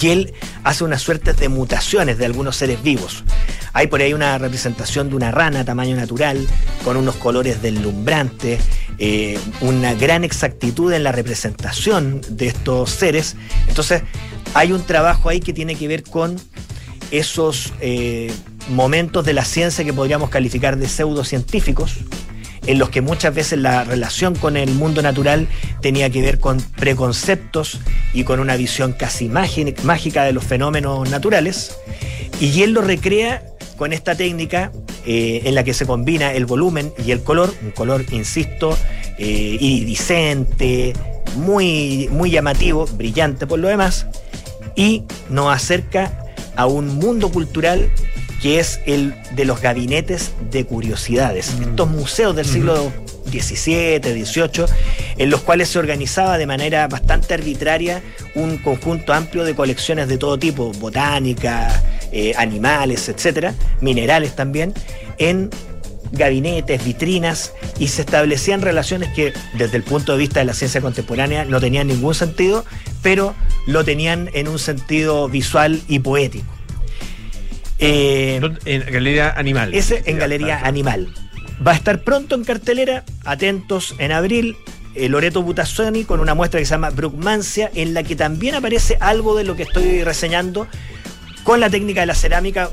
[0.00, 0.32] y él
[0.64, 3.24] hace una suerte de mutaciones de algunos seres vivos.
[3.72, 6.46] Hay por ahí una representación de una rana tamaño natural,
[6.84, 8.60] con unos colores deslumbrantes,
[8.98, 13.36] eh, una gran exactitud en la representación de estos seres.
[13.68, 14.02] Entonces,
[14.54, 16.36] hay un trabajo ahí que tiene que ver con
[17.10, 18.32] esos eh,
[18.70, 21.96] momentos de la ciencia que podríamos calificar de pseudocientíficos,
[22.66, 25.48] en los que muchas veces la relación con el mundo natural
[25.80, 27.80] tenía que ver con preconceptos
[28.14, 31.76] y con una visión casi mágica de los fenómenos naturales.
[32.40, 33.42] Y él lo recrea
[33.76, 34.70] con esta técnica
[35.04, 38.78] eh, en la que se combina el volumen y el color, un color, insisto,
[39.18, 40.92] eh, iridiscente,
[41.36, 44.06] muy, muy llamativo, brillante por lo demás,
[44.76, 47.90] y nos acerca a un mundo cultural
[48.42, 51.62] que es el de los gabinetes de curiosidades, mm.
[51.62, 52.92] estos museos del siglo
[53.30, 54.64] XVII, XVIII,
[55.16, 58.02] en los cuales se organizaba de manera bastante arbitraria
[58.34, 64.74] un conjunto amplio de colecciones de todo tipo, botánica, eh, animales, etcétera, minerales también,
[65.18, 65.48] en
[66.10, 70.80] gabinetes, vitrinas, y se establecían relaciones que desde el punto de vista de la ciencia
[70.80, 72.64] contemporánea no tenían ningún sentido,
[73.02, 73.34] pero
[73.66, 76.44] lo tenían en un sentido visual y poético.
[77.84, 79.74] Eh, en Galería Animal.
[79.74, 81.12] Ese en Galería Animal.
[81.66, 84.56] Va a estar pronto en cartelera, atentos en abril.
[84.94, 88.98] Eh, Loreto Butazzoni con una muestra que se llama Bruckmancia, en la que también aparece
[89.00, 90.68] algo de lo que estoy reseñando
[91.44, 92.70] con la técnica de la cerámica,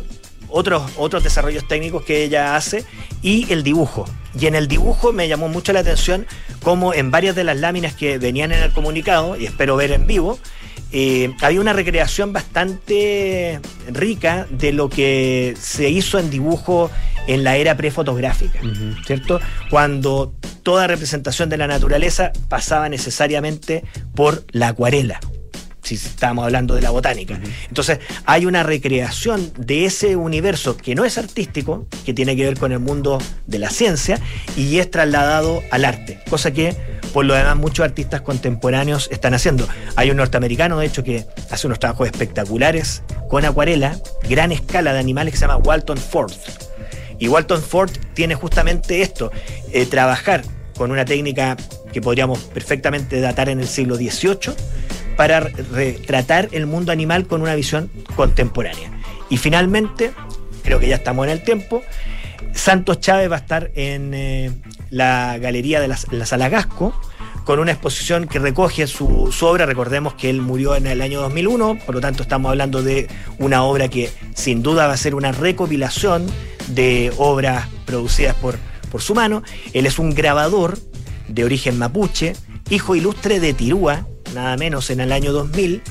[0.50, 2.84] otros, otros desarrollos técnicos que ella hace
[3.22, 4.06] y el dibujo.
[4.40, 6.28] Y en el dibujo me llamó mucho la atención
[6.62, 10.06] como en varias de las láminas que venían en el comunicado, y espero ver en
[10.06, 10.40] vivo,
[10.92, 13.60] eh, había una recreación bastante
[13.92, 16.90] rica de lo que se hizo en dibujo
[17.28, 19.06] en la era prefotográfica, uh -huh.
[19.06, 19.40] ¿cierto?
[19.70, 23.84] Cuando toda representación de la naturaleza pasaba necesariamente
[24.16, 25.20] por la acuarela
[25.98, 27.36] si estábamos hablando de la botánica.
[27.36, 27.52] Uh -huh.
[27.68, 32.58] Entonces, hay una recreación de ese universo que no es artístico, que tiene que ver
[32.58, 34.20] con el mundo de la ciencia,
[34.56, 36.76] y es trasladado al arte, cosa que
[37.14, 39.68] por lo demás muchos artistas contemporáneos están haciendo.
[39.96, 43.98] Hay un norteamericano, de hecho, que hace unos trabajos espectaculares con acuarela,
[44.30, 46.32] gran escala de animales, que se llama Walton Ford.
[47.18, 49.32] Y Walton Ford tiene justamente esto,
[49.72, 50.44] eh, trabajar
[50.78, 51.58] con una técnica
[51.92, 54.54] que podríamos perfectamente datar en el siglo XVIII,
[55.20, 58.90] para retratar el mundo animal con una visión contemporánea.
[59.30, 60.14] Y finalmente,
[60.64, 61.84] creo que ya estamos en el tiempo.
[62.54, 64.50] Santos Chávez va a estar en eh,
[64.92, 66.98] la galería de la, la Sala Gasco
[67.44, 69.66] con una exposición que recoge su, su, obra.
[69.66, 73.64] Recordemos que él murió en el año 2001, por lo tanto estamos hablando de una
[73.64, 76.28] obra que sin duda va a ser una recopilación
[76.70, 78.58] de obras producidas por,
[78.90, 79.44] por su mano.
[79.74, 80.80] Él es un grabador
[81.28, 82.38] de origen mapuche,
[82.70, 85.82] hijo ilustre de Tirúa, nada menos en el año 2000,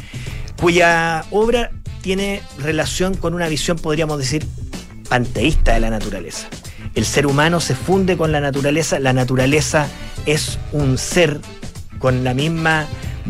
[0.61, 1.70] cuya obra
[2.01, 4.46] tiene relación con una visión, podríamos decir,
[5.09, 6.48] panteísta de la naturaleza.
[6.94, 9.88] El ser humano se funde con la naturaleza, la naturaleza
[10.27, 11.40] es un ser
[11.98, 12.87] con la misma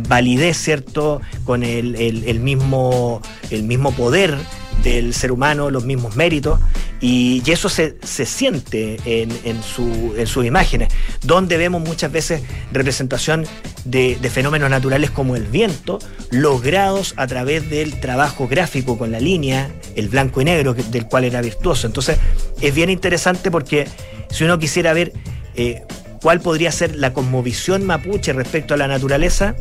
[0.09, 1.21] validez, ¿cierto?
[1.45, 4.37] Con el, el, el, mismo, el mismo poder
[4.83, 6.61] del ser humano, los mismos méritos,
[7.01, 10.89] y, y eso se, se siente en, en, su, en, sus imágenes,
[11.23, 12.43] donde vemos muchas veces
[12.73, 13.47] representación
[13.91, 15.99] de, fenómenos naturales como el viento,
[16.31, 21.25] logrados a través del trabajo gráfico con la línea, el blanco y negro, del cual
[21.25, 21.87] era virtuoso.
[21.87, 22.19] Entonces,
[22.61, 23.87] es bien interesante porque
[24.31, 25.13] si uno quisiera ver
[25.55, 25.83] eh,
[26.23, 29.57] cuál podría ser la cosmovisión mapuche respecto a la naturaleza,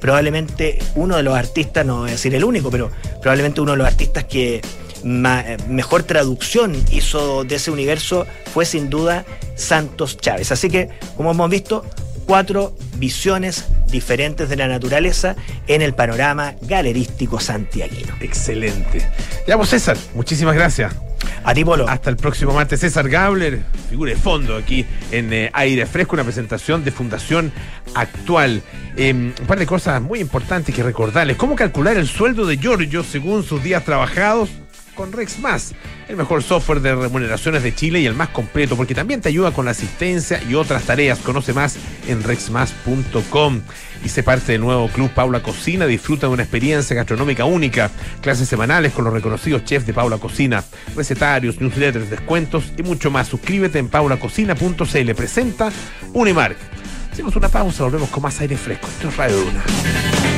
[0.00, 2.90] probablemente uno de los artistas, no voy a decir el único, pero
[3.20, 4.62] probablemente uno de los artistas que
[5.04, 10.50] ma mejor traducción hizo de ese universo fue sin duda Santos Chávez.
[10.52, 11.84] Así que, como hemos visto,
[12.28, 15.34] cuatro visiones diferentes de la naturaleza
[15.66, 18.14] en el panorama galerístico santiaguino.
[18.20, 19.10] Excelente.
[19.46, 20.94] Ya vos, César, muchísimas gracias.
[21.42, 21.88] A ti, Polo.
[21.88, 22.80] Hasta el próximo martes.
[22.80, 27.50] César Gabler, figura de fondo aquí en eh, Aire Fresco, una presentación de Fundación
[27.94, 28.60] Actual.
[28.98, 31.38] Eh, un par de cosas muy importantes que recordarles.
[31.38, 34.50] ¿Cómo calcular el sueldo de Giorgio según sus días trabajados?
[34.98, 35.74] con Rex Más,
[36.08, 39.52] el mejor software de remuneraciones de Chile y el más completo, porque también te ayuda
[39.52, 41.18] con la asistencia y otras tareas.
[41.18, 43.60] Conoce más en rexmas.com
[44.04, 45.86] y se parte del nuevo Club Paula Cocina.
[45.86, 47.90] Disfruta de una experiencia gastronómica única.
[48.22, 50.64] Clases semanales con los reconocidos chefs de Paula Cocina,
[50.96, 53.28] recetarios, newsletters, descuentos y mucho más.
[53.28, 55.14] Suscríbete en paulacocina.cl.
[55.14, 55.70] Presenta
[56.14, 56.56] Unimark.
[57.12, 58.86] Hacemos una pausa, volvemos con más aire fresco.
[58.88, 60.37] Esto es Radio Duna.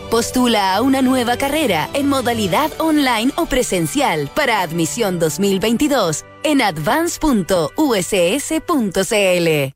[0.11, 7.69] Postula a una nueva carrera en modalidad online o presencial para admisión 2022 en advance.uss.cl.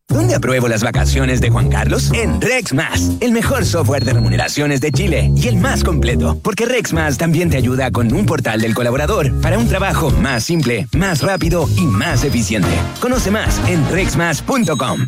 [0.09, 2.11] ¿Dónde apruebo las vacaciones de Juan Carlos?
[2.11, 7.17] En RexMas, el mejor software de remuneraciones de Chile y el más completo, porque RexMas
[7.17, 11.65] también te ayuda con un portal del colaborador para un trabajo más simple, más rápido
[11.77, 12.75] y más eficiente.
[12.99, 15.07] Conoce más en rexmas.com.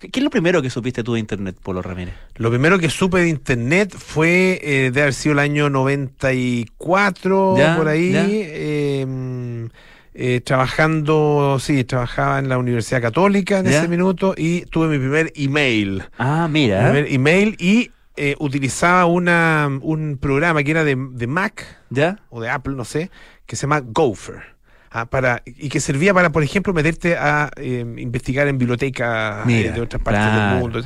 [0.00, 2.14] ¿Qué qué es lo primero que supiste tú de Internet, Polo Ramírez?
[2.34, 7.76] Lo primero que supe de internet fue eh, de haber sido el año 94, Ya,
[7.76, 9.68] por ahí, eh,
[10.14, 13.78] eh, trabajando, sí, trabajaba en la Universidad Católica en Ya.
[13.78, 16.04] ese minuto y tuve mi primer email.
[16.18, 16.84] Ah, Mi mira.
[16.90, 22.18] primer email y eh, utilizaba una, un programa que era de, de Mac ¿Ya?
[22.30, 23.10] o de Apple, no sé,
[23.46, 24.42] que se llama Gopher.
[24.90, 29.72] ah, para, y que servía para, por ejemplo, meterte a eh, investigar en bibliotecas eh,
[29.74, 30.50] de otras partes claro.
[30.50, 30.80] del mundo.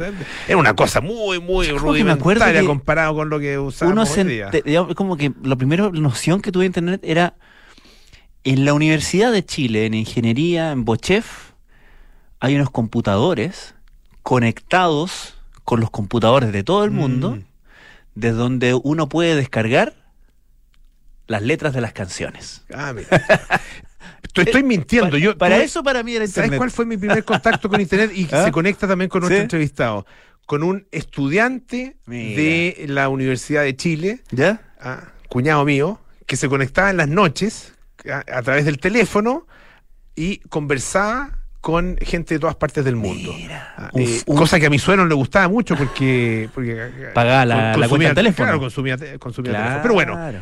[0.47, 4.51] Era una cosa muy, muy rudimentaria que comparado con lo que usamos Uno hoy día.
[4.65, 7.35] digamos, como que la primera noción que tuve de Internet era
[8.47, 11.51] en la Universidad de Chile, en Ingeniería, en Bochef,
[12.41, 13.75] hay unos computadores
[14.23, 15.35] conectados
[15.65, 17.45] con los computadores de todo el mundo, Mm.
[18.15, 19.95] desde donde uno puede descargar
[21.27, 22.63] las letras de las canciones.
[22.73, 23.09] Ah, mira.
[24.23, 25.17] Estoy, estoy mintiendo.
[25.19, 28.13] Yo, Para tuve- eso para mí era ¿Sabes cuál fue mi primer contacto con Internet?
[28.15, 28.45] Y ¿Ah?
[28.45, 29.43] se conecta también con nuestro ¿Sí?
[29.43, 30.07] entrevistado.
[30.47, 32.41] Con un estudiante Mira.
[32.41, 34.61] de la Universidad de Chile, ¿Ya?
[34.81, 37.73] ah, cuñado mío, que se conectaba en las noches
[38.11, 39.47] a, a través del teléfono
[40.15, 43.35] y conversaba con gente de todas partes del mundo.
[43.77, 46.49] Ah, eh, cosa que a mi suegro no le gustaba mucho porque...
[46.55, 48.47] porque Pagaba la- la cuenta del teléfono.
[48.47, 49.65] Claro, consumía, consumía Claro.
[49.83, 49.83] teléfono.
[49.83, 50.41] Pero bueno,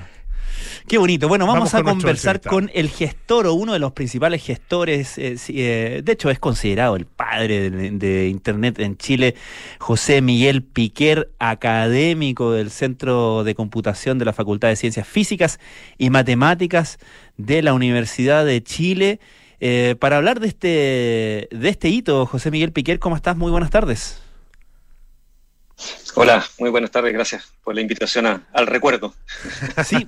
[0.86, 1.28] Qué bonito.
[1.28, 5.16] Bueno, vamos, Vamos a con conversar con el gestor o uno de los principales gestores.
[5.16, 9.34] eh, eh, de hecho, es considerado el padre de, de Internet en Chile,
[9.78, 15.58] José Miguel Piquer, académico del Centro de Computación de la Facultad de Ciencias Físicas
[15.96, 16.98] y Matemáticas
[17.38, 19.20] de la Universidad de Chile.
[19.60, 23.38] Eh, para hablar de este, de este hito, José Miguel Piquer, ¿cómo estás?
[23.38, 24.23] Muy buenas tardes.
[26.16, 29.14] Hola, muy buenas tardes, gracias por la invitación al recuerdo.
[29.84, 30.06] Sí,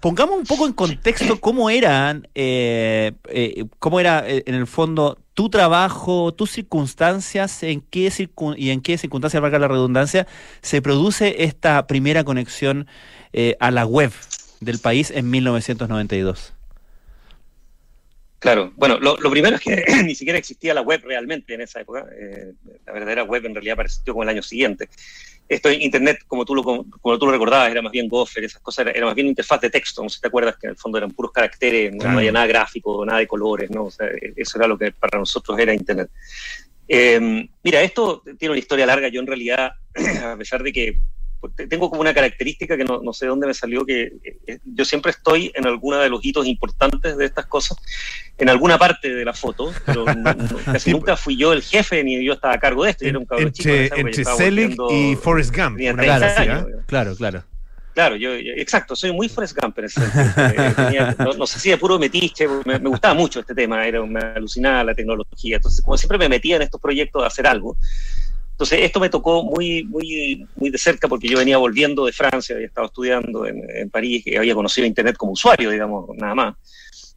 [0.00, 5.18] pongamos un poco en contexto cómo eran, eh, eh, cómo era eh, en el fondo
[5.34, 10.26] tu trabajo, tus circunstancias, en qué circun- y en qué circunstancias, valga la redundancia,
[10.62, 12.86] se produce esta primera conexión
[13.32, 14.12] eh, a la web
[14.60, 16.52] del país en 1992.
[18.42, 21.80] Claro, bueno, lo, lo primero es que ni siquiera existía la web realmente en esa
[21.80, 22.04] época.
[22.18, 22.52] eh,
[22.84, 24.88] la verdadera web en realidad apareció como el año siguiente.
[25.48, 28.86] Esto Internet, como tú lo, como tú lo recordabas, era más bien Gopher, esas cosas,
[28.86, 30.02] era, era más bien interfaz de texto.
[30.02, 32.46] No sé si te acuerdas que en el fondo eran puros caracteres, no, había nada
[32.46, 33.84] gráfico, nada de colores, ¿no?
[33.84, 36.10] O sea, eso era lo que para nosotros era Internet.
[36.88, 39.06] Eh, mira, esto tiene una historia larga.
[39.06, 39.70] Yo en realidad,
[40.24, 40.98] a pesar de que
[41.68, 44.12] tengo como una característica que no, no sé de dónde me salió, que
[44.46, 47.78] eh, yo siempre estoy en alguna de los hitos importantes de estas cosas,
[48.38, 52.02] en alguna parte de la foto, pero no- no- casi nunca fui yo el jefe
[52.04, 53.04] ni yo estaba a cargo de esto.
[53.04, 55.76] yo era un cabrón chico en entre, yo entre Selig y Forrest Gump.
[55.76, 56.82] tenía una 30 cosa así, años, ¿ah?
[56.86, 57.44] Claro, claro.
[57.94, 60.46] Claro, yo, yo- exacto, soy muy Forrest Gump en ese sentido.
[60.64, 63.86] Eh, tenía- no, no sé si de puro metiche, me, me gustaba mucho este tema,
[63.86, 65.56] era, me alucinaba la tecnología.
[65.56, 67.76] Entonces, como siempre me metía en estos proyectos a hacer algo.
[68.52, 72.54] Entonces, esto me tocó muy, muy, muy de cerca porque yo venía volviendo de Francia,
[72.54, 76.54] había estado estudiando en, en París, que había conocido Internet como usuario, digamos, nada más.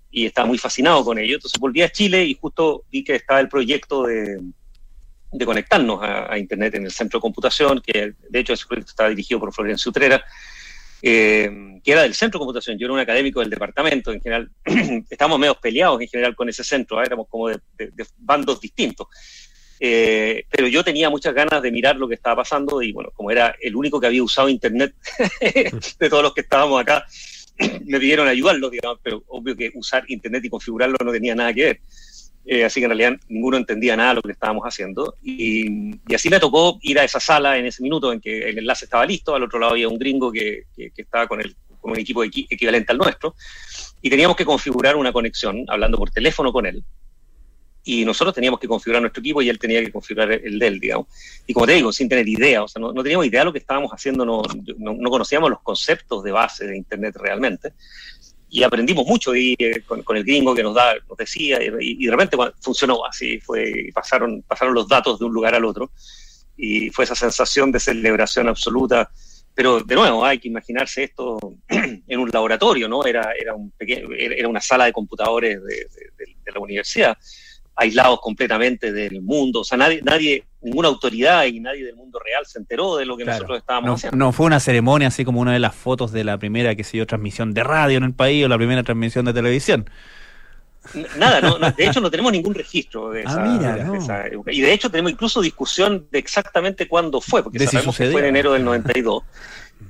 [0.09, 1.35] Y estaba muy fascinado con ello.
[1.35, 4.39] Entonces, volví a Chile y justo vi que estaba el proyecto de,
[5.45, 9.39] conectarnos a, Internet en el centro de computación, que de hecho ese proyecto estaba dirigido
[9.41, 10.23] por Florencio Utrera,
[11.01, 12.77] eh, que era del centro de computación.
[12.79, 14.49] Yo era un académico del departamento, en general,
[15.09, 17.03] estábamos medio peleados en general con ese centro, ¿ah?
[17.03, 17.59] éramos como de
[18.17, 19.07] bandos distintos.
[19.79, 23.29] Eh, pero yo tenía muchas ganas de mirar lo que estaba pasando y bueno, como
[23.31, 24.93] era el único que había usado Internet
[25.99, 27.05] de todos los que estábamos acá,
[27.85, 31.63] me pidieron ayudarlos, digamos, pero obvio que usar Internet y configurarlo no tenía nada que
[31.63, 31.79] ver.
[32.47, 35.15] Eh, así que en realidad ninguno entendía nada de lo que estábamos haciendo.
[35.23, 38.59] Y, y así me tocó ir a esa sala en ese minuto en que el
[38.59, 39.33] enlace estaba listo.
[39.35, 42.23] Al otro lado había un gringo que, que- que estaba con, el, con un equipo
[42.23, 43.35] equi- equivalente al nuestro.
[44.01, 46.83] Y teníamos que configurar una conexión hablando por teléfono con él.
[47.85, 50.79] Y nosotros teníamos que configurar nuestro equipo y él tenía que configurar el de él,
[50.79, 51.07] digamos.
[51.45, 53.53] Y como te digo, sin tener idea, o sea, no, no teníamos idea de lo
[53.53, 54.41] que estábamos haciendo, no,
[54.77, 57.73] no, no conocíamos los conceptos de base de Internet realmente
[58.55, 62.05] y aprendimos mucho ahí, eh, con, el gringo que nos da, nos decía, y, y
[62.05, 65.91] de repente funcionó así, fue, pasaron, pasaron los datos de un lugar al otro,
[66.55, 69.11] y fue esa sensación de celebración absoluta.
[69.53, 73.03] Pero de nuevo, hay que imaginarse esto en un laboratorio, ¿no?
[73.05, 77.17] Era, era, un pequeño, era una sala de computadores de la universidad,
[77.75, 79.61] aislados completamente del mundo.
[79.61, 83.17] O sea, nadie, nadie, ninguna autoridad y nadie del mundo real se enteró de lo
[83.17, 83.37] que Claro.
[83.39, 84.17] nosotros estábamos No, haciendo.
[84.17, 86.97] no fue una ceremonia así como una de las fotos de la primera, que sé
[86.97, 89.89] yo, transmisión de radio en el país o la primera transmisión de televisión.
[91.17, 93.59] Nada, no, no, de hecho no tenemos ningún registro de Ah,
[93.97, 94.51] esa, de época.
[94.53, 98.11] Y de hecho tenemos incluso discusión de exactamente cuándo fue, porque De si sabemos que
[98.11, 99.23] fue en enero del 92.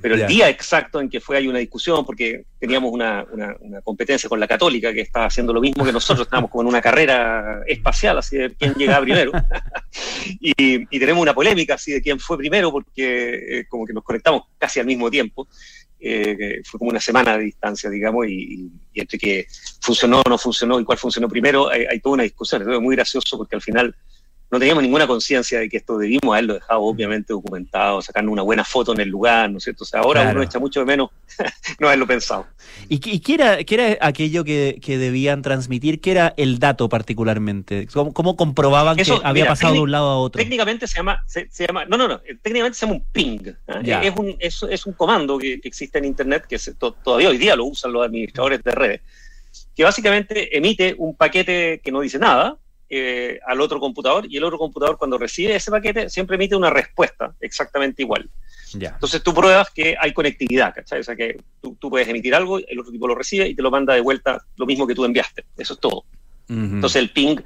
[0.06, 0.26] Pero el Ya.
[0.28, 4.38] día exacto en que fue hay una discusión, porque teníamos una, una- una competencia con
[4.38, 8.16] la católica que estaba haciendo lo mismo que nosotros, estábamos como en una carrera espacial,
[8.18, 9.32] así de quién llegaba primero.
[10.40, 10.52] y,
[10.94, 14.42] y tenemos una polémica así de quién fue primero, porque eh, como que nos conectamos
[14.58, 15.48] casi al mismo tiempo.
[15.98, 19.46] Eh, fue como una semana de distancia, digamos, y, y entre que
[19.80, 22.62] funcionó o no funcionó y cuál funcionó primero, hay, hay toda una discusión.
[22.70, 23.92] Es muy gracioso porque al final
[24.50, 28.62] no teníamos ninguna conciencia de que esto debimos haberlo dejado obviamente documentado, sacarnos una buena
[28.64, 29.82] foto en el lugar, ¿no es cierto?
[29.82, 30.36] O sea, ahora Claro.
[30.38, 31.10] uno echa mucho de menos
[31.80, 32.46] no haberlo pensado.
[32.88, 36.00] ¿Y, qué- y qué, era, qué era aquello que, que debían transmitir?
[36.00, 37.88] ¿Qué era el dato particularmente?
[37.92, 40.38] ¿Cómo, cómo comprobaban Eso, que había mira, pasado de un lado a otro?
[40.38, 43.40] Técnicamente se llama, se, se llama, no, no, no, eh, técnicamente se llama un ping.
[43.82, 44.00] Ya.
[44.02, 47.30] Es, un, es, es un comando que, que existe en Internet que se- to- todavía
[47.30, 49.00] hoy día lo usan los administradores de redes,
[49.74, 52.56] que básicamente emite un paquete que no dice nada
[52.88, 56.70] eh, al otro computador y el otro computador cuando recibe ese paquete siempre emite una
[56.70, 58.28] respuesta exactamente igual.
[58.74, 58.90] Ya.
[58.90, 61.00] Entonces tú pruebas que hay conectividad, ¿cachai?
[61.00, 63.62] O sea que tú, tú puedes emitir algo, el otro tipo lo recibe y te
[63.62, 65.44] lo manda de vuelta lo mismo que tú enviaste.
[65.56, 66.04] Eso es todo.
[66.48, 67.36] Entonces el ping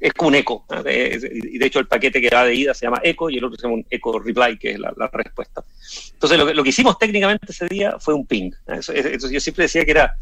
[0.00, 0.66] es como un eco.
[0.84, 3.56] Y de hecho el paquete que va de ida se llama eco y el otro
[3.56, 5.62] se llama un eco reply, que es la, la respuesta.
[6.12, 8.50] Entonces lo que, lo que hicimos técnicamente ese día fue un ping.
[8.66, 10.14] eso- yo siempre decía que era...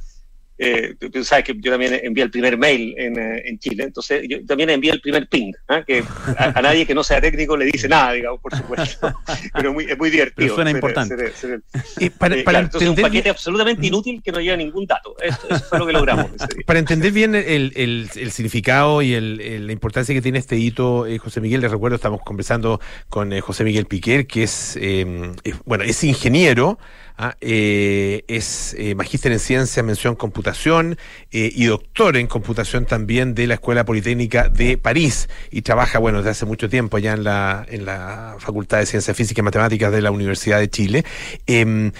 [0.62, 4.22] eh, tú, sabes que yo también envié el primer mail en, eh, en Chile, entonces
[4.28, 5.82] yo también envié el primer ping, ¿ah?
[5.86, 6.04] que
[6.36, 9.12] a, a nadie que no sea técnico le dice nada, digamos, por supuesto,
[9.54, 10.34] pero muy- es muy divertido.
[10.36, 11.16] Pero suena ser- importante.
[11.16, 11.62] ser- ser-
[11.98, 14.86] Y para, eh, para claro, entonces un entender paquete absolutamente inútil que no lleva ningún
[14.86, 15.16] dato.
[15.22, 16.26] Eso, eso fue lo que logramos.
[16.66, 21.06] Para entender bien el, el- el significado y el- la importancia que tiene este hito,
[21.06, 25.32] eh, José Miguel, les recuerdo, estamos conversando con eh, José Miguel Piquer, que es, eh,
[25.44, 26.78] es- bueno, es ingeniero,
[27.20, 30.96] ah, eh, es eh, magíster en ciencia, mención computación
[31.30, 36.18] eh, y doctor en computación también de la Escuela Politécnica de París y trabaja, bueno,
[36.18, 39.92] desde hace mucho tiempo allá en la, en la Facultad de Ciencias Físicas y Matemáticas
[39.92, 41.04] de la Universidad de Chile.
[41.46, 41.92] Em,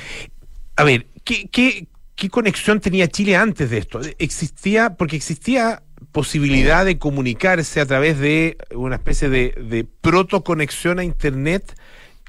[0.76, 4.00] a ver, ¿qué, qué, qué conexión tenía Chile antes de esto?
[4.18, 11.04] ¿Existía, porque existía posibilidad de comunicarse a través de una especie de, de protoconexión a
[11.04, 11.74] Internet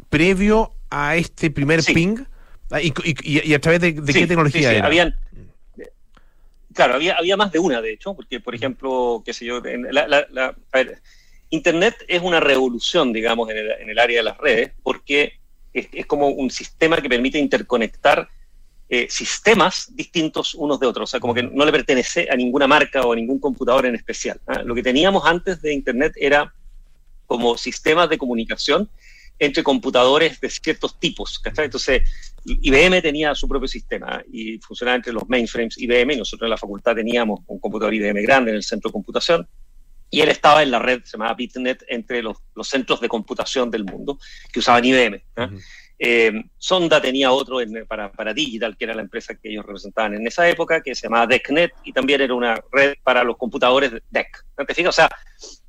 [0.10, 1.94] previo a este primer Sí.
[1.94, 2.18] ping?
[2.72, 4.88] Ah, ¿Y, y- y a través de, de Sí, qué tecnología sí, sí, era?
[4.88, 5.16] Habían,
[6.74, 9.94] claro, había, había más de una, de hecho, porque, por ejemplo, qué sé yo, en
[9.94, 11.02] la- la- la- a ver,
[11.50, 15.34] Internet es una revolución, digamos, en el, en el área de las redes, porque
[15.74, 18.30] es, es como un sistema que permite interconectar
[18.90, 22.68] eh, sistemas distintos unos de otros, o sea, como que no le pertenece a ninguna
[22.68, 24.40] marca o a ningún computador en especial.
[24.48, 24.64] ¿ah?
[24.64, 26.54] Lo que teníamos antes de Internet era
[27.26, 28.90] como sistemas de comunicación
[29.40, 31.40] entre computadores de ciertos tipos.
[31.40, 31.66] ¿cachai?
[31.66, 32.02] Entonces,
[32.46, 36.58] IBM tenía su propio sistema y funcionaba entre los mainframes IBM y nosotros en la
[36.58, 39.48] facultad teníamos un computador IBM grande en el centro de computación
[40.10, 43.70] y él estaba en la red, se llamaba Bitnet, entre los, los centros de computación
[43.72, 44.18] del mundo
[44.52, 45.22] que usaban IBM.
[46.04, 50.16] Eh, Sonda tenía otro en- para, para Digital, que era la empresa que ellos representaban
[50.16, 53.92] en esa época, que se llamaba DECnet, y también era una red para los computadores
[53.92, 54.28] de DEC.
[54.58, 54.90] ¿No te fijas?
[54.90, 55.10] O sea,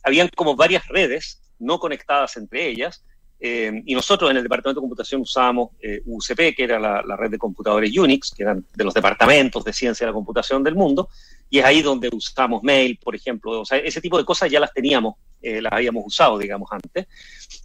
[0.03, 3.05] habían como varias redes no conectadas entre ellas,
[3.45, 7.17] eh, y nosotros en el departamento de computación usábamos eh, UCP, que era la, la
[7.17, 10.77] red de computadores Unix, que eran de los departamentos de ciencia de la computación del
[10.77, 11.09] mundo,
[11.51, 13.61] y es ahí donde usamos mail, por ejemplo.
[13.61, 17.09] O sea, ese tipo de cosas ya las teníamos, eh, las habíamos usado, digamos, antes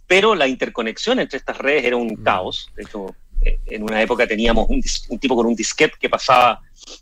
[0.08, 2.72] pero la interconexión entre estas redes era un caos.
[2.74, 3.14] De hecho,
[3.66, 6.60] en una época teníamos un, un tipo con un disquete que pasaba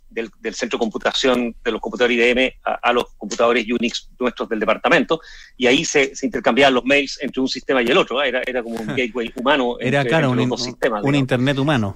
[0.09, 4.49] del, del centro de computación de los computadores IBM a, a los computadores Unix nuestros
[4.49, 5.19] del departamento,
[5.57, 8.21] y ahí se, se intercambiaban los mails entre un sistema y el otro.
[8.23, 8.29] ¿eh?
[8.29, 10.99] Era, era como un gateway humano Era, claro, entre un, dos un- sistemas.
[10.99, 11.19] un digamos.
[11.21, 11.95] Internet humano.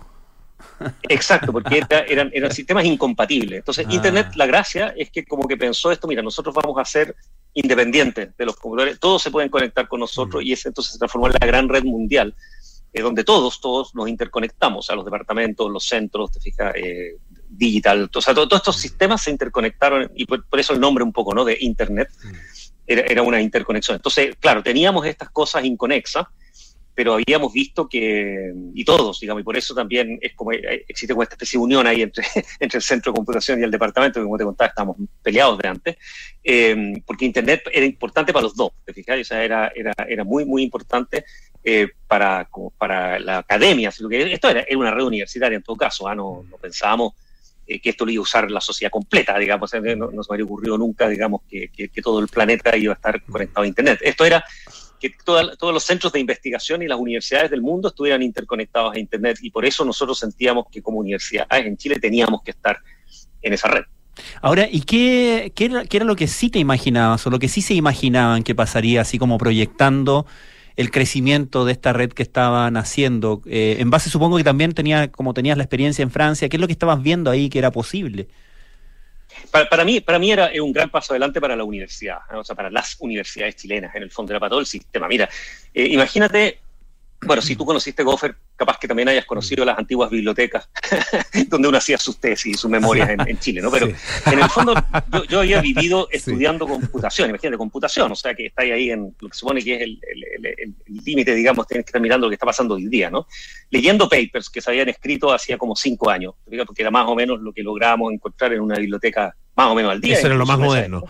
[1.10, 3.60] Exacto, porque era- eran, eran sistemas incompatibles.
[3.60, 3.94] Entonces, Ah.
[3.94, 7.16] Internet, la gracia es que como que pensó esto, mira, nosotros vamos a ser
[7.54, 11.28] independientes de los computadores, todos se pueden conectar con nosotros y ese entonces se transformó
[11.28, 12.34] en la gran red mundial,
[12.94, 17.18] eh, donde todos, todos nos interconectamos a los departamentos, los centros, te fijas, eh,
[17.50, 21.04] digital, o sea, todo- todos estos sistemas se interconectaron y por, por eso el nombre
[21.04, 21.44] un poco, ¿no?
[21.46, 22.10] De Internet,
[22.88, 23.96] era, era una interconexión.
[23.96, 26.26] Entonces, claro, teníamos estas cosas inconexas,
[26.94, 31.14] pero habíamos visto que, y todos, digamos, y por eso también es como, eh, existe
[31.14, 32.26] como esta especie de unión ahí entre,
[32.60, 35.68] entre el centro de computación y el departamento, que como te contaba, estábamos peleados de
[35.70, 35.96] antes,
[36.44, 39.20] eh, porque Internet era importante para los dos, ¿te fijas?
[39.22, 41.24] O sea, era, era, era muy, muy importante
[41.64, 43.90] eh, para, como para la academia.
[43.90, 46.16] así que esto era, era una red universitaria en todo caso, ¿ah?
[46.16, 47.14] no, no pensábamos
[47.68, 50.34] eh, que esto lo iba a usar la sociedad completa, digamos, no, no se me
[50.34, 53.68] habría ocurrido nunca, digamos, que, que- que todo el planeta iba a estar conectado a
[53.68, 54.00] Internet.
[54.02, 54.44] Esto era
[55.00, 59.00] que toda- todos los centros de investigación y las universidades del mundo estuvieran interconectados a
[59.00, 62.78] Internet y por eso nosotros sentíamos que como universidades en Chile teníamos que estar
[63.42, 63.84] en esa red.
[64.42, 67.48] Ahora, ¿y qué, qué, era, qué era lo que sí te imaginabas o lo que
[67.48, 70.26] sí se imaginaban que pasaría así como proyectando
[70.76, 73.42] el crecimiento de esta red que estaban haciendo?
[73.46, 76.62] Eh, en base, supongo que también tenía, como tenías la experiencia en Francia, ¿qué es
[76.62, 78.28] lo que estabas viendo ahí que era posible?
[79.52, 82.70] Para, mí, para mí era un gran paso adelante para la universidad, o sea, para
[82.70, 85.08] las universidades chilenas, en el fondo, era para todo el sistema.
[85.08, 85.30] Mira,
[85.74, 86.61] eh, imagínate
[87.26, 90.70] bueno, si tú conociste Gopher, capaz que también hayas conocido las antiguas bibliotecas
[91.48, 93.70] donde uno hacía sus tesis y sus memorias en, Chile, ¿no?
[93.70, 94.74] Pero en el fondo
[95.12, 99.30] yo, yo había vivido estudiando computación, imagínate, computación, o sea que está ahí en lo
[99.30, 100.00] que supone que es el
[100.88, 103.28] límite, digamos, tienes que estar mirando lo que está pasando hoy día, ¿no?
[103.70, 106.34] Leyendo papers que se habían escrito hacía como cinco años,
[106.66, 109.92] porque era más o menos lo que lográbamos encontrar en una biblioteca más o menos
[109.92, 110.18] al día.
[110.18, 111.04] Eso era lo más moderno.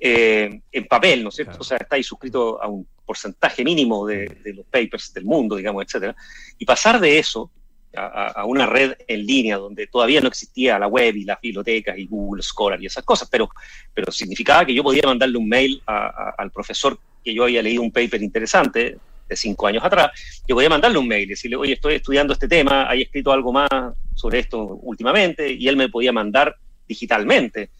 [0.00, 1.56] Eh, en papel, ¿no es cierto?
[1.58, 6.14] O sea, estáis suscrito a un porcentaje mínimo de, los papers del mundo, digamos, etcétera.
[6.58, 7.50] Y pasar de eso
[7.96, 12.06] a, una red en línea donde todavía no existía la web y las bibliotecas y
[12.06, 13.48] Google Scholar y esas cosas, pero,
[13.92, 17.90] pero significaba que yo podía mandarle un mail al profesor que yo había leído un
[17.90, 20.10] paper interesante de cinco años atrás,
[20.46, 23.52] yo podía mandarle un mail y decirle, oye, estoy estudiando este tema, hay escrito algo
[23.52, 23.68] más
[24.14, 27.70] sobre esto últimamente, y él me podía mandar digitalmente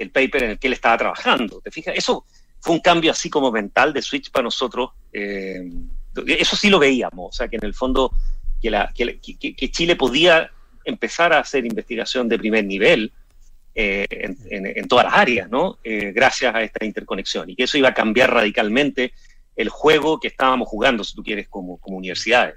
[0.00, 1.60] el paper en el que él estaba trabajando.
[1.60, 1.94] ¿Te fijas?
[1.96, 2.24] Eso
[2.58, 4.90] fue un cambio así como mental de switch para nosotros.
[5.12, 5.70] Eh,
[6.26, 8.12] eso sí lo veíamos, o sea, que en el fondo
[8.60, 10.50] que, Chile podía
[10.84, 13.12] empezar a hacer investigación de primer nivel
[13.74, 15.78] eh, en, todas las áreas, ¿no?
[15.84, 19.12] Eh, gracias a esta interconexión y que eso iba a cambiar radicalmente
[19.54, 22.54] el juego que estábamos jugando, si tú quieres, como, universidades.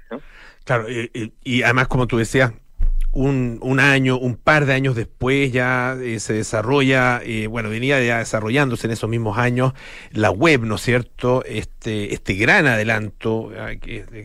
[0.64, 2.52] Claro, y además, como tú decías,
[3.14, 8.02] un, un, año, un par de años después ya eh, se desarrolla, eh, bueno, venía
[8.02, 9.72] ya desarrollándose en esos mismos años
[10.10, 11.44] la web, ¿no es cierto?
[11.44, 13.72] Este, este gran adelanto, ah,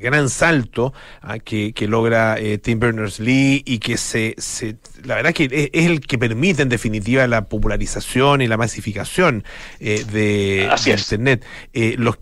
[0.02, 5.34] gran salto ah, que, que, logra eh, Tim Berners-Lee y que se, se, la verdad
[5.34, 9.44] que es, el que permite en definitiva la popularización y la masificación
[9.80, 11.46] de, Internet.
[11.98, 12.18] los,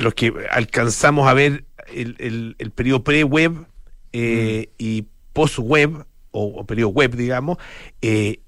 [0.00, 4.62] los que alcanzamos a ver el, el, el periodo pre-web mm.
[4.78, 5.04] y
[5.38, 7.58] post-web o, periodo web, digamos,
[8.02, 8.40] eh,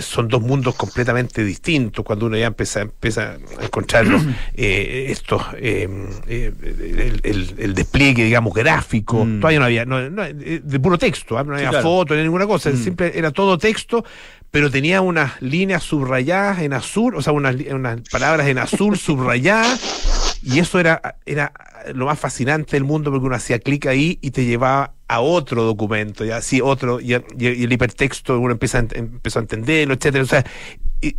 [0.00, 4.06] son dos mundos completamente distintos cuando uno ya empieza, empieza a encontrar
[4.54, 5.88] eh, estos, eh,
[6.28, 9.24] el, despliegue, digamos, gráfico.
[9.24, 9.40] Mm.
[9.40, 11.42] Todavía no había, de puro texto, ¿ah?
[11.42, 12.94] no había foto, ni ninguna cosa, mm.
[13.14, 14.04] era todo texto,
[14.52, 20.19] pero tenía unas líneas subrayadas en azul, o sea, unas, unas palabras en azul subrayadas,
[20.42, 21.52] y eso era, era
[21.94, 25.64] lo más fascinante del mundo porque uno hacía clic ahí y te llevaba a otro
[25.64, 30.24] documento, ya así otro, y, el hipertexto uno empieza a, empezó a entenderlo, etcétera.
[30.24, 30.44] O sea,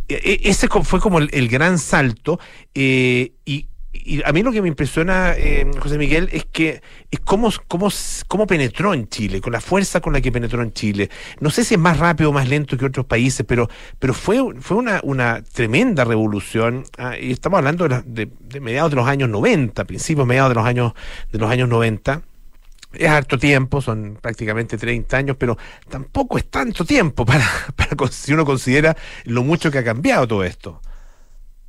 [0.08, 2.40] ese fue como el, gran salto,
[2.74, 3.66] eh, y,
[4.24, 7.88] a mí lo que me impresiona, eh, José Miguel, es que es cómo, cómo,
[8.26, 11.10] cómo penetró en Chile, con la fuerza con la que penetró en Chile.
[11.40, 13.68] No sé si es más rápido o más lento que otros países, pero,
[13.98, 16.84] pero fue, fue una, una tremenda revolución.
[16.96, 20.66] Ah, y estamos hablando de, de, mediados de los años 90, principios, mediados de los
[20.66, 20.92] años,
[21.30, 22.22] de los años 90
[22.94, 25.56] es harto tiempo, son prácticamente 30 años, pero
[25.88, 27.46] tampoco es tanto tiempo para
[28.10, 30.82] si uno considera lo mucho que ha cambiado todo esto.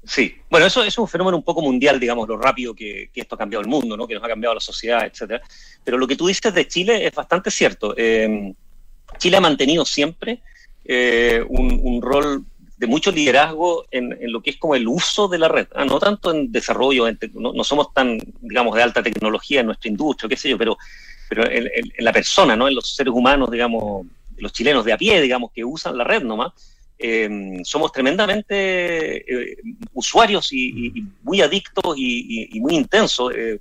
[0.06, 3.38] Sí, bueno, eso, es un fenómeno un poco mundial, digamos, lo rápido que, esto ha
[3.38, 4.06] cambiado el mundo, ¿no?
[4.06, 5.41] que nos ha cambiado la sociedad, etcétera.
[5.84, 7.93] Pero lo que tú dices de Chile es bastante cierto.
[7.95, 8.54] Eh,
[9.18, 10.41] Chile ha mantenido siempre
[10.84, 12.43] eh, un, rol
[12.78, 15.86] de mucho liderazgo en, lo que es como el uso de la red, ¿ah?
[15.86, 20.28] no tanto en desarrollo, no, no, somos tan, digamos, de alta tecnología en nuestra industria,
[20.28, 20.78] qué sé yo, pero
[21.34, 22.68] pero en, la persona, ¿no?
[22.68, 24.06] En los seres humanos, digamos,
[24.38, 26.51] los chilenos de a pie, digamos, que usan la red nomás,
[26.98, 29.58] eh, somos tremendamente eh,
[29.94, 33.34] usuarios y, muy adictos y, muy intensos.
[33.36, 33.60] Eh,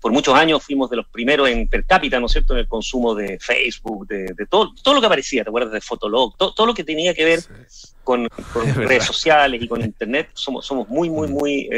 [0.00, 2.68] por muchos años fuimos de los primeros en per cápita, ¿no es cierto?, en el
[2.68, 5.72] consumo de Facebook, de, todo, todo lo que aparecía, ¿te acuerdas?
[5.72, 7.40] De Fotolog, todo, lo que tenía que ver
[8.04, 8.28] con,
[8.76, 11.68] redes sociales y con Internet, somos, somos muy, muy, muy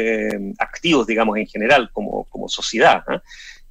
[0.59, 3.03] activos, digamos, en general, como, como sociedad.
[3.09, 3.19] ¿eh?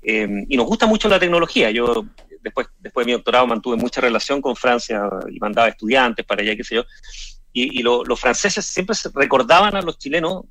[0.02, 1.70] Eh, y nos gusta mucho la tecnología.
[1.70, 2.04] Yo
[2.40, 6.56] después, después de mi doctorado mantuve mucha relación con Francia y mandaba estudiantes para allá,
[6.56, 6.84] qué sé yo.
[7.52, 10.44] Y, los franceses siempre recordaban a los chilenos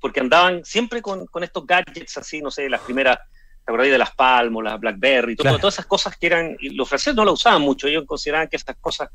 [0.00, 3.98] porque andaban siempre con, con estos gadgets así, no sé, las primeras, ¿te acordáis de
[3.98, 7.62] las Palmo, las Blackberry, todas esas cosas que eran, y los franceses no las usaban
[7.62, 9.08] mucho, ellos consideraban que estas cosas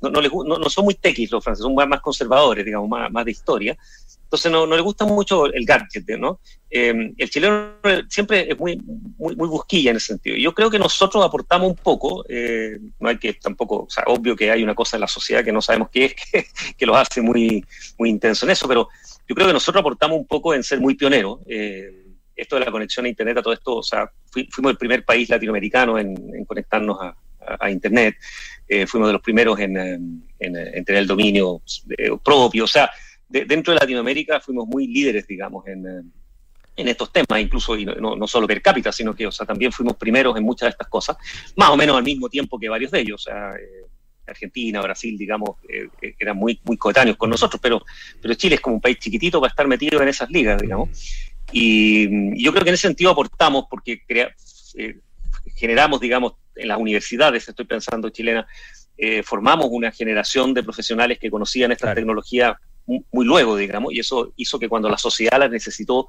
[0.00, 3.10] no, no, les, no, no son muy techis los franceses, son más conservadores, digamos, más,
[3.10, 3.76] más de historia.
[4.26, 6.40] Entonces no, le gusta mucho el gadget, ¿no?
[6.68, 7.74] Eh, el chileno
[8.08, 8.76] siempre es muy,
[9.18, 10.36] muy, busquilla en ese sentido.
[10.36, 14.34] Yo creo que nosotros aportamos un poco, eh, no hay que tampoco, o sea, obvio
[14.34, 17.22] que hay una cosa en la sociedad que no sabemos qué es, que, los hace
[17.22, 17.64] muy,
[17.98, 18.88] muy intenso en eso, pero
[19.28, 21.38] yo creo que nosotros aportamos un poco en ser muy pioneros.
[21.46, 22.02] Eh,
[22.34, 24.10] esto de la conexión a Internet, a todo esto, o sea,
[24.50, 27.16] fuimos el primer país latinoamericano en, conectarnos a,
[27.60, 28.16] a, Internet,
[28.86, 31.62] fuimos de los primeros en, en, en tener el dominio
[32.22, 32.90] propio, o sea,
[33.28, 36.12] dentro de Latinoamérica fuimos muy líderes, digamos, en,
[36.76, 39.72] en estos temas, incluso y no, no, solo per cápita, sino que o sea, también
[39.72, 41.16] fuimos primeros en muchas de estas cosas,
[41.56, 43.22] más o menos al mismo tiempo que varios de ellos.
[43.22, 43.86] O sea, eh,
[44.26, 47.82] Argentina, Brasil, digamos, eh, eran muy, muy coetáneos con nosotros, pero,
[48.20, 50.90] pero Chile es como un país chiquitito para estar metido en esas ligas, digamos.
[51.52, 54.34] Y, y yo creo que en ese sentido aportamos porque crea,
[54.74, 54.98] eh,
[55.54, 58.46] generamos, digamos, en las universidades, estoy pensando chilena,
[58.98, 61.96] eh, formamos una generación de profesionales que conocían esta Claro.
[61.96, 66.08] tecnología muy, luego, digamos, y eso hizo que cuando la sociedad las necesitó,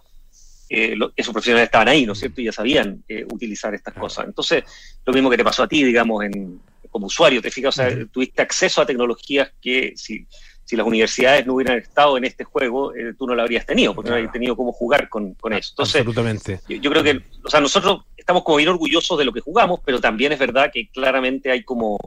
[0.69, 2.41] eh, lo- esos profesionales estaban ahí, ¿no es cierto?
[2.41, 4.25] Y ya sabían eh, utilizar estas cosas.
[4.25, 4.63] Entonces,
[5.05, 6.59] lo mismo que te pasó a ti, digamos, en,
[6.89, 10.27] como usuario, te fijas, o sea, tuviste acceso a tecnologías que si,
[10.65, 13.95] si las universidades no hubieran estado en este juego, eh, tú no lo habrías tenido,
[13.95, 15.71] porque no habrías tenido cómo jugar con, con eso.
[15.71, 16.59] Entonces, Absolutamente.
[16.67, 19.79] yo, yo creo que, o sea, nosotros estamos como bien orgullosos de lo que jugamos,
[19.85, 21.97] pero también es verdad que claramente hay como,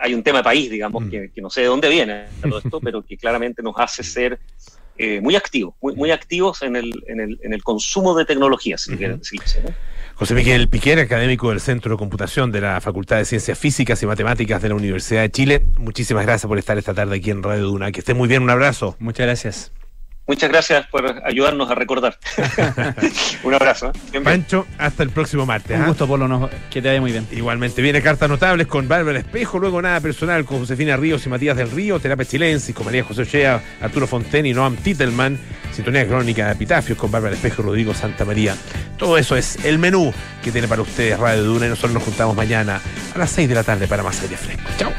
[0.00, 1.10] hay un tema de país, digamos, Mm.
[1.10, 4.38] que, que no sé de dónde viene todo esto, pero que claramente nos hace ser
[4.98, 8.82] eh, muy activos, muy, muy activos en el, en, el, en el consumo de tecnologías,
[8.82, 9.72] si decirlo así, ¿no?
[10.16, 14.06] José Miguel Piquer, académico del Centro de Computación de la Facultad de Ciencias Físicas y
[14.06, 15.62] Matemáticas de la Universidad de Chile.
[15.78, 17.92] Muchísimas gracias por estar esta tarde aquí en Radio Duna.
[17.92, 18.96] Que esté muy bien, un abrazo.
[18.98, 19.72] Muchas gracias.
[20.28, 22.18] Muchas gracias por ayudarnos a recordar.
[23.42, 23.92] un abrazo.
[24.12, 24.20] ¿eh?
[24.20, 25.74] Pancho, hasta el próximo martes.
[25.76, 25.88] Un ¿ah?
[25.88, 26.28] gusto, Polo.
[26.28, 27.26] nos- que te vaya muy bien.
[27.32, 31.56] Igualmente viene cartas notables con Bárbara Espejo, luego nada personal con Josefina Ríos y Matías
[31.56, 35.38] del Río, Terapia Chilensis con María José Ochea, Arturo Fonten y Noam Titelman,
[35.72, 38.54] Sintonía Crónica de Epitafios con Bárbara Espejo y Rodrigo Santa María.
[38.98, 40.12] Todo eso es el menú
[40.44, 42.80] que tiene para ustedes Radio Duna y nosotros nos juntamos mañana
[43.14, 44.68] a las 6 de la tarde para más aire fresco.
[44.76, 44.92] Chao.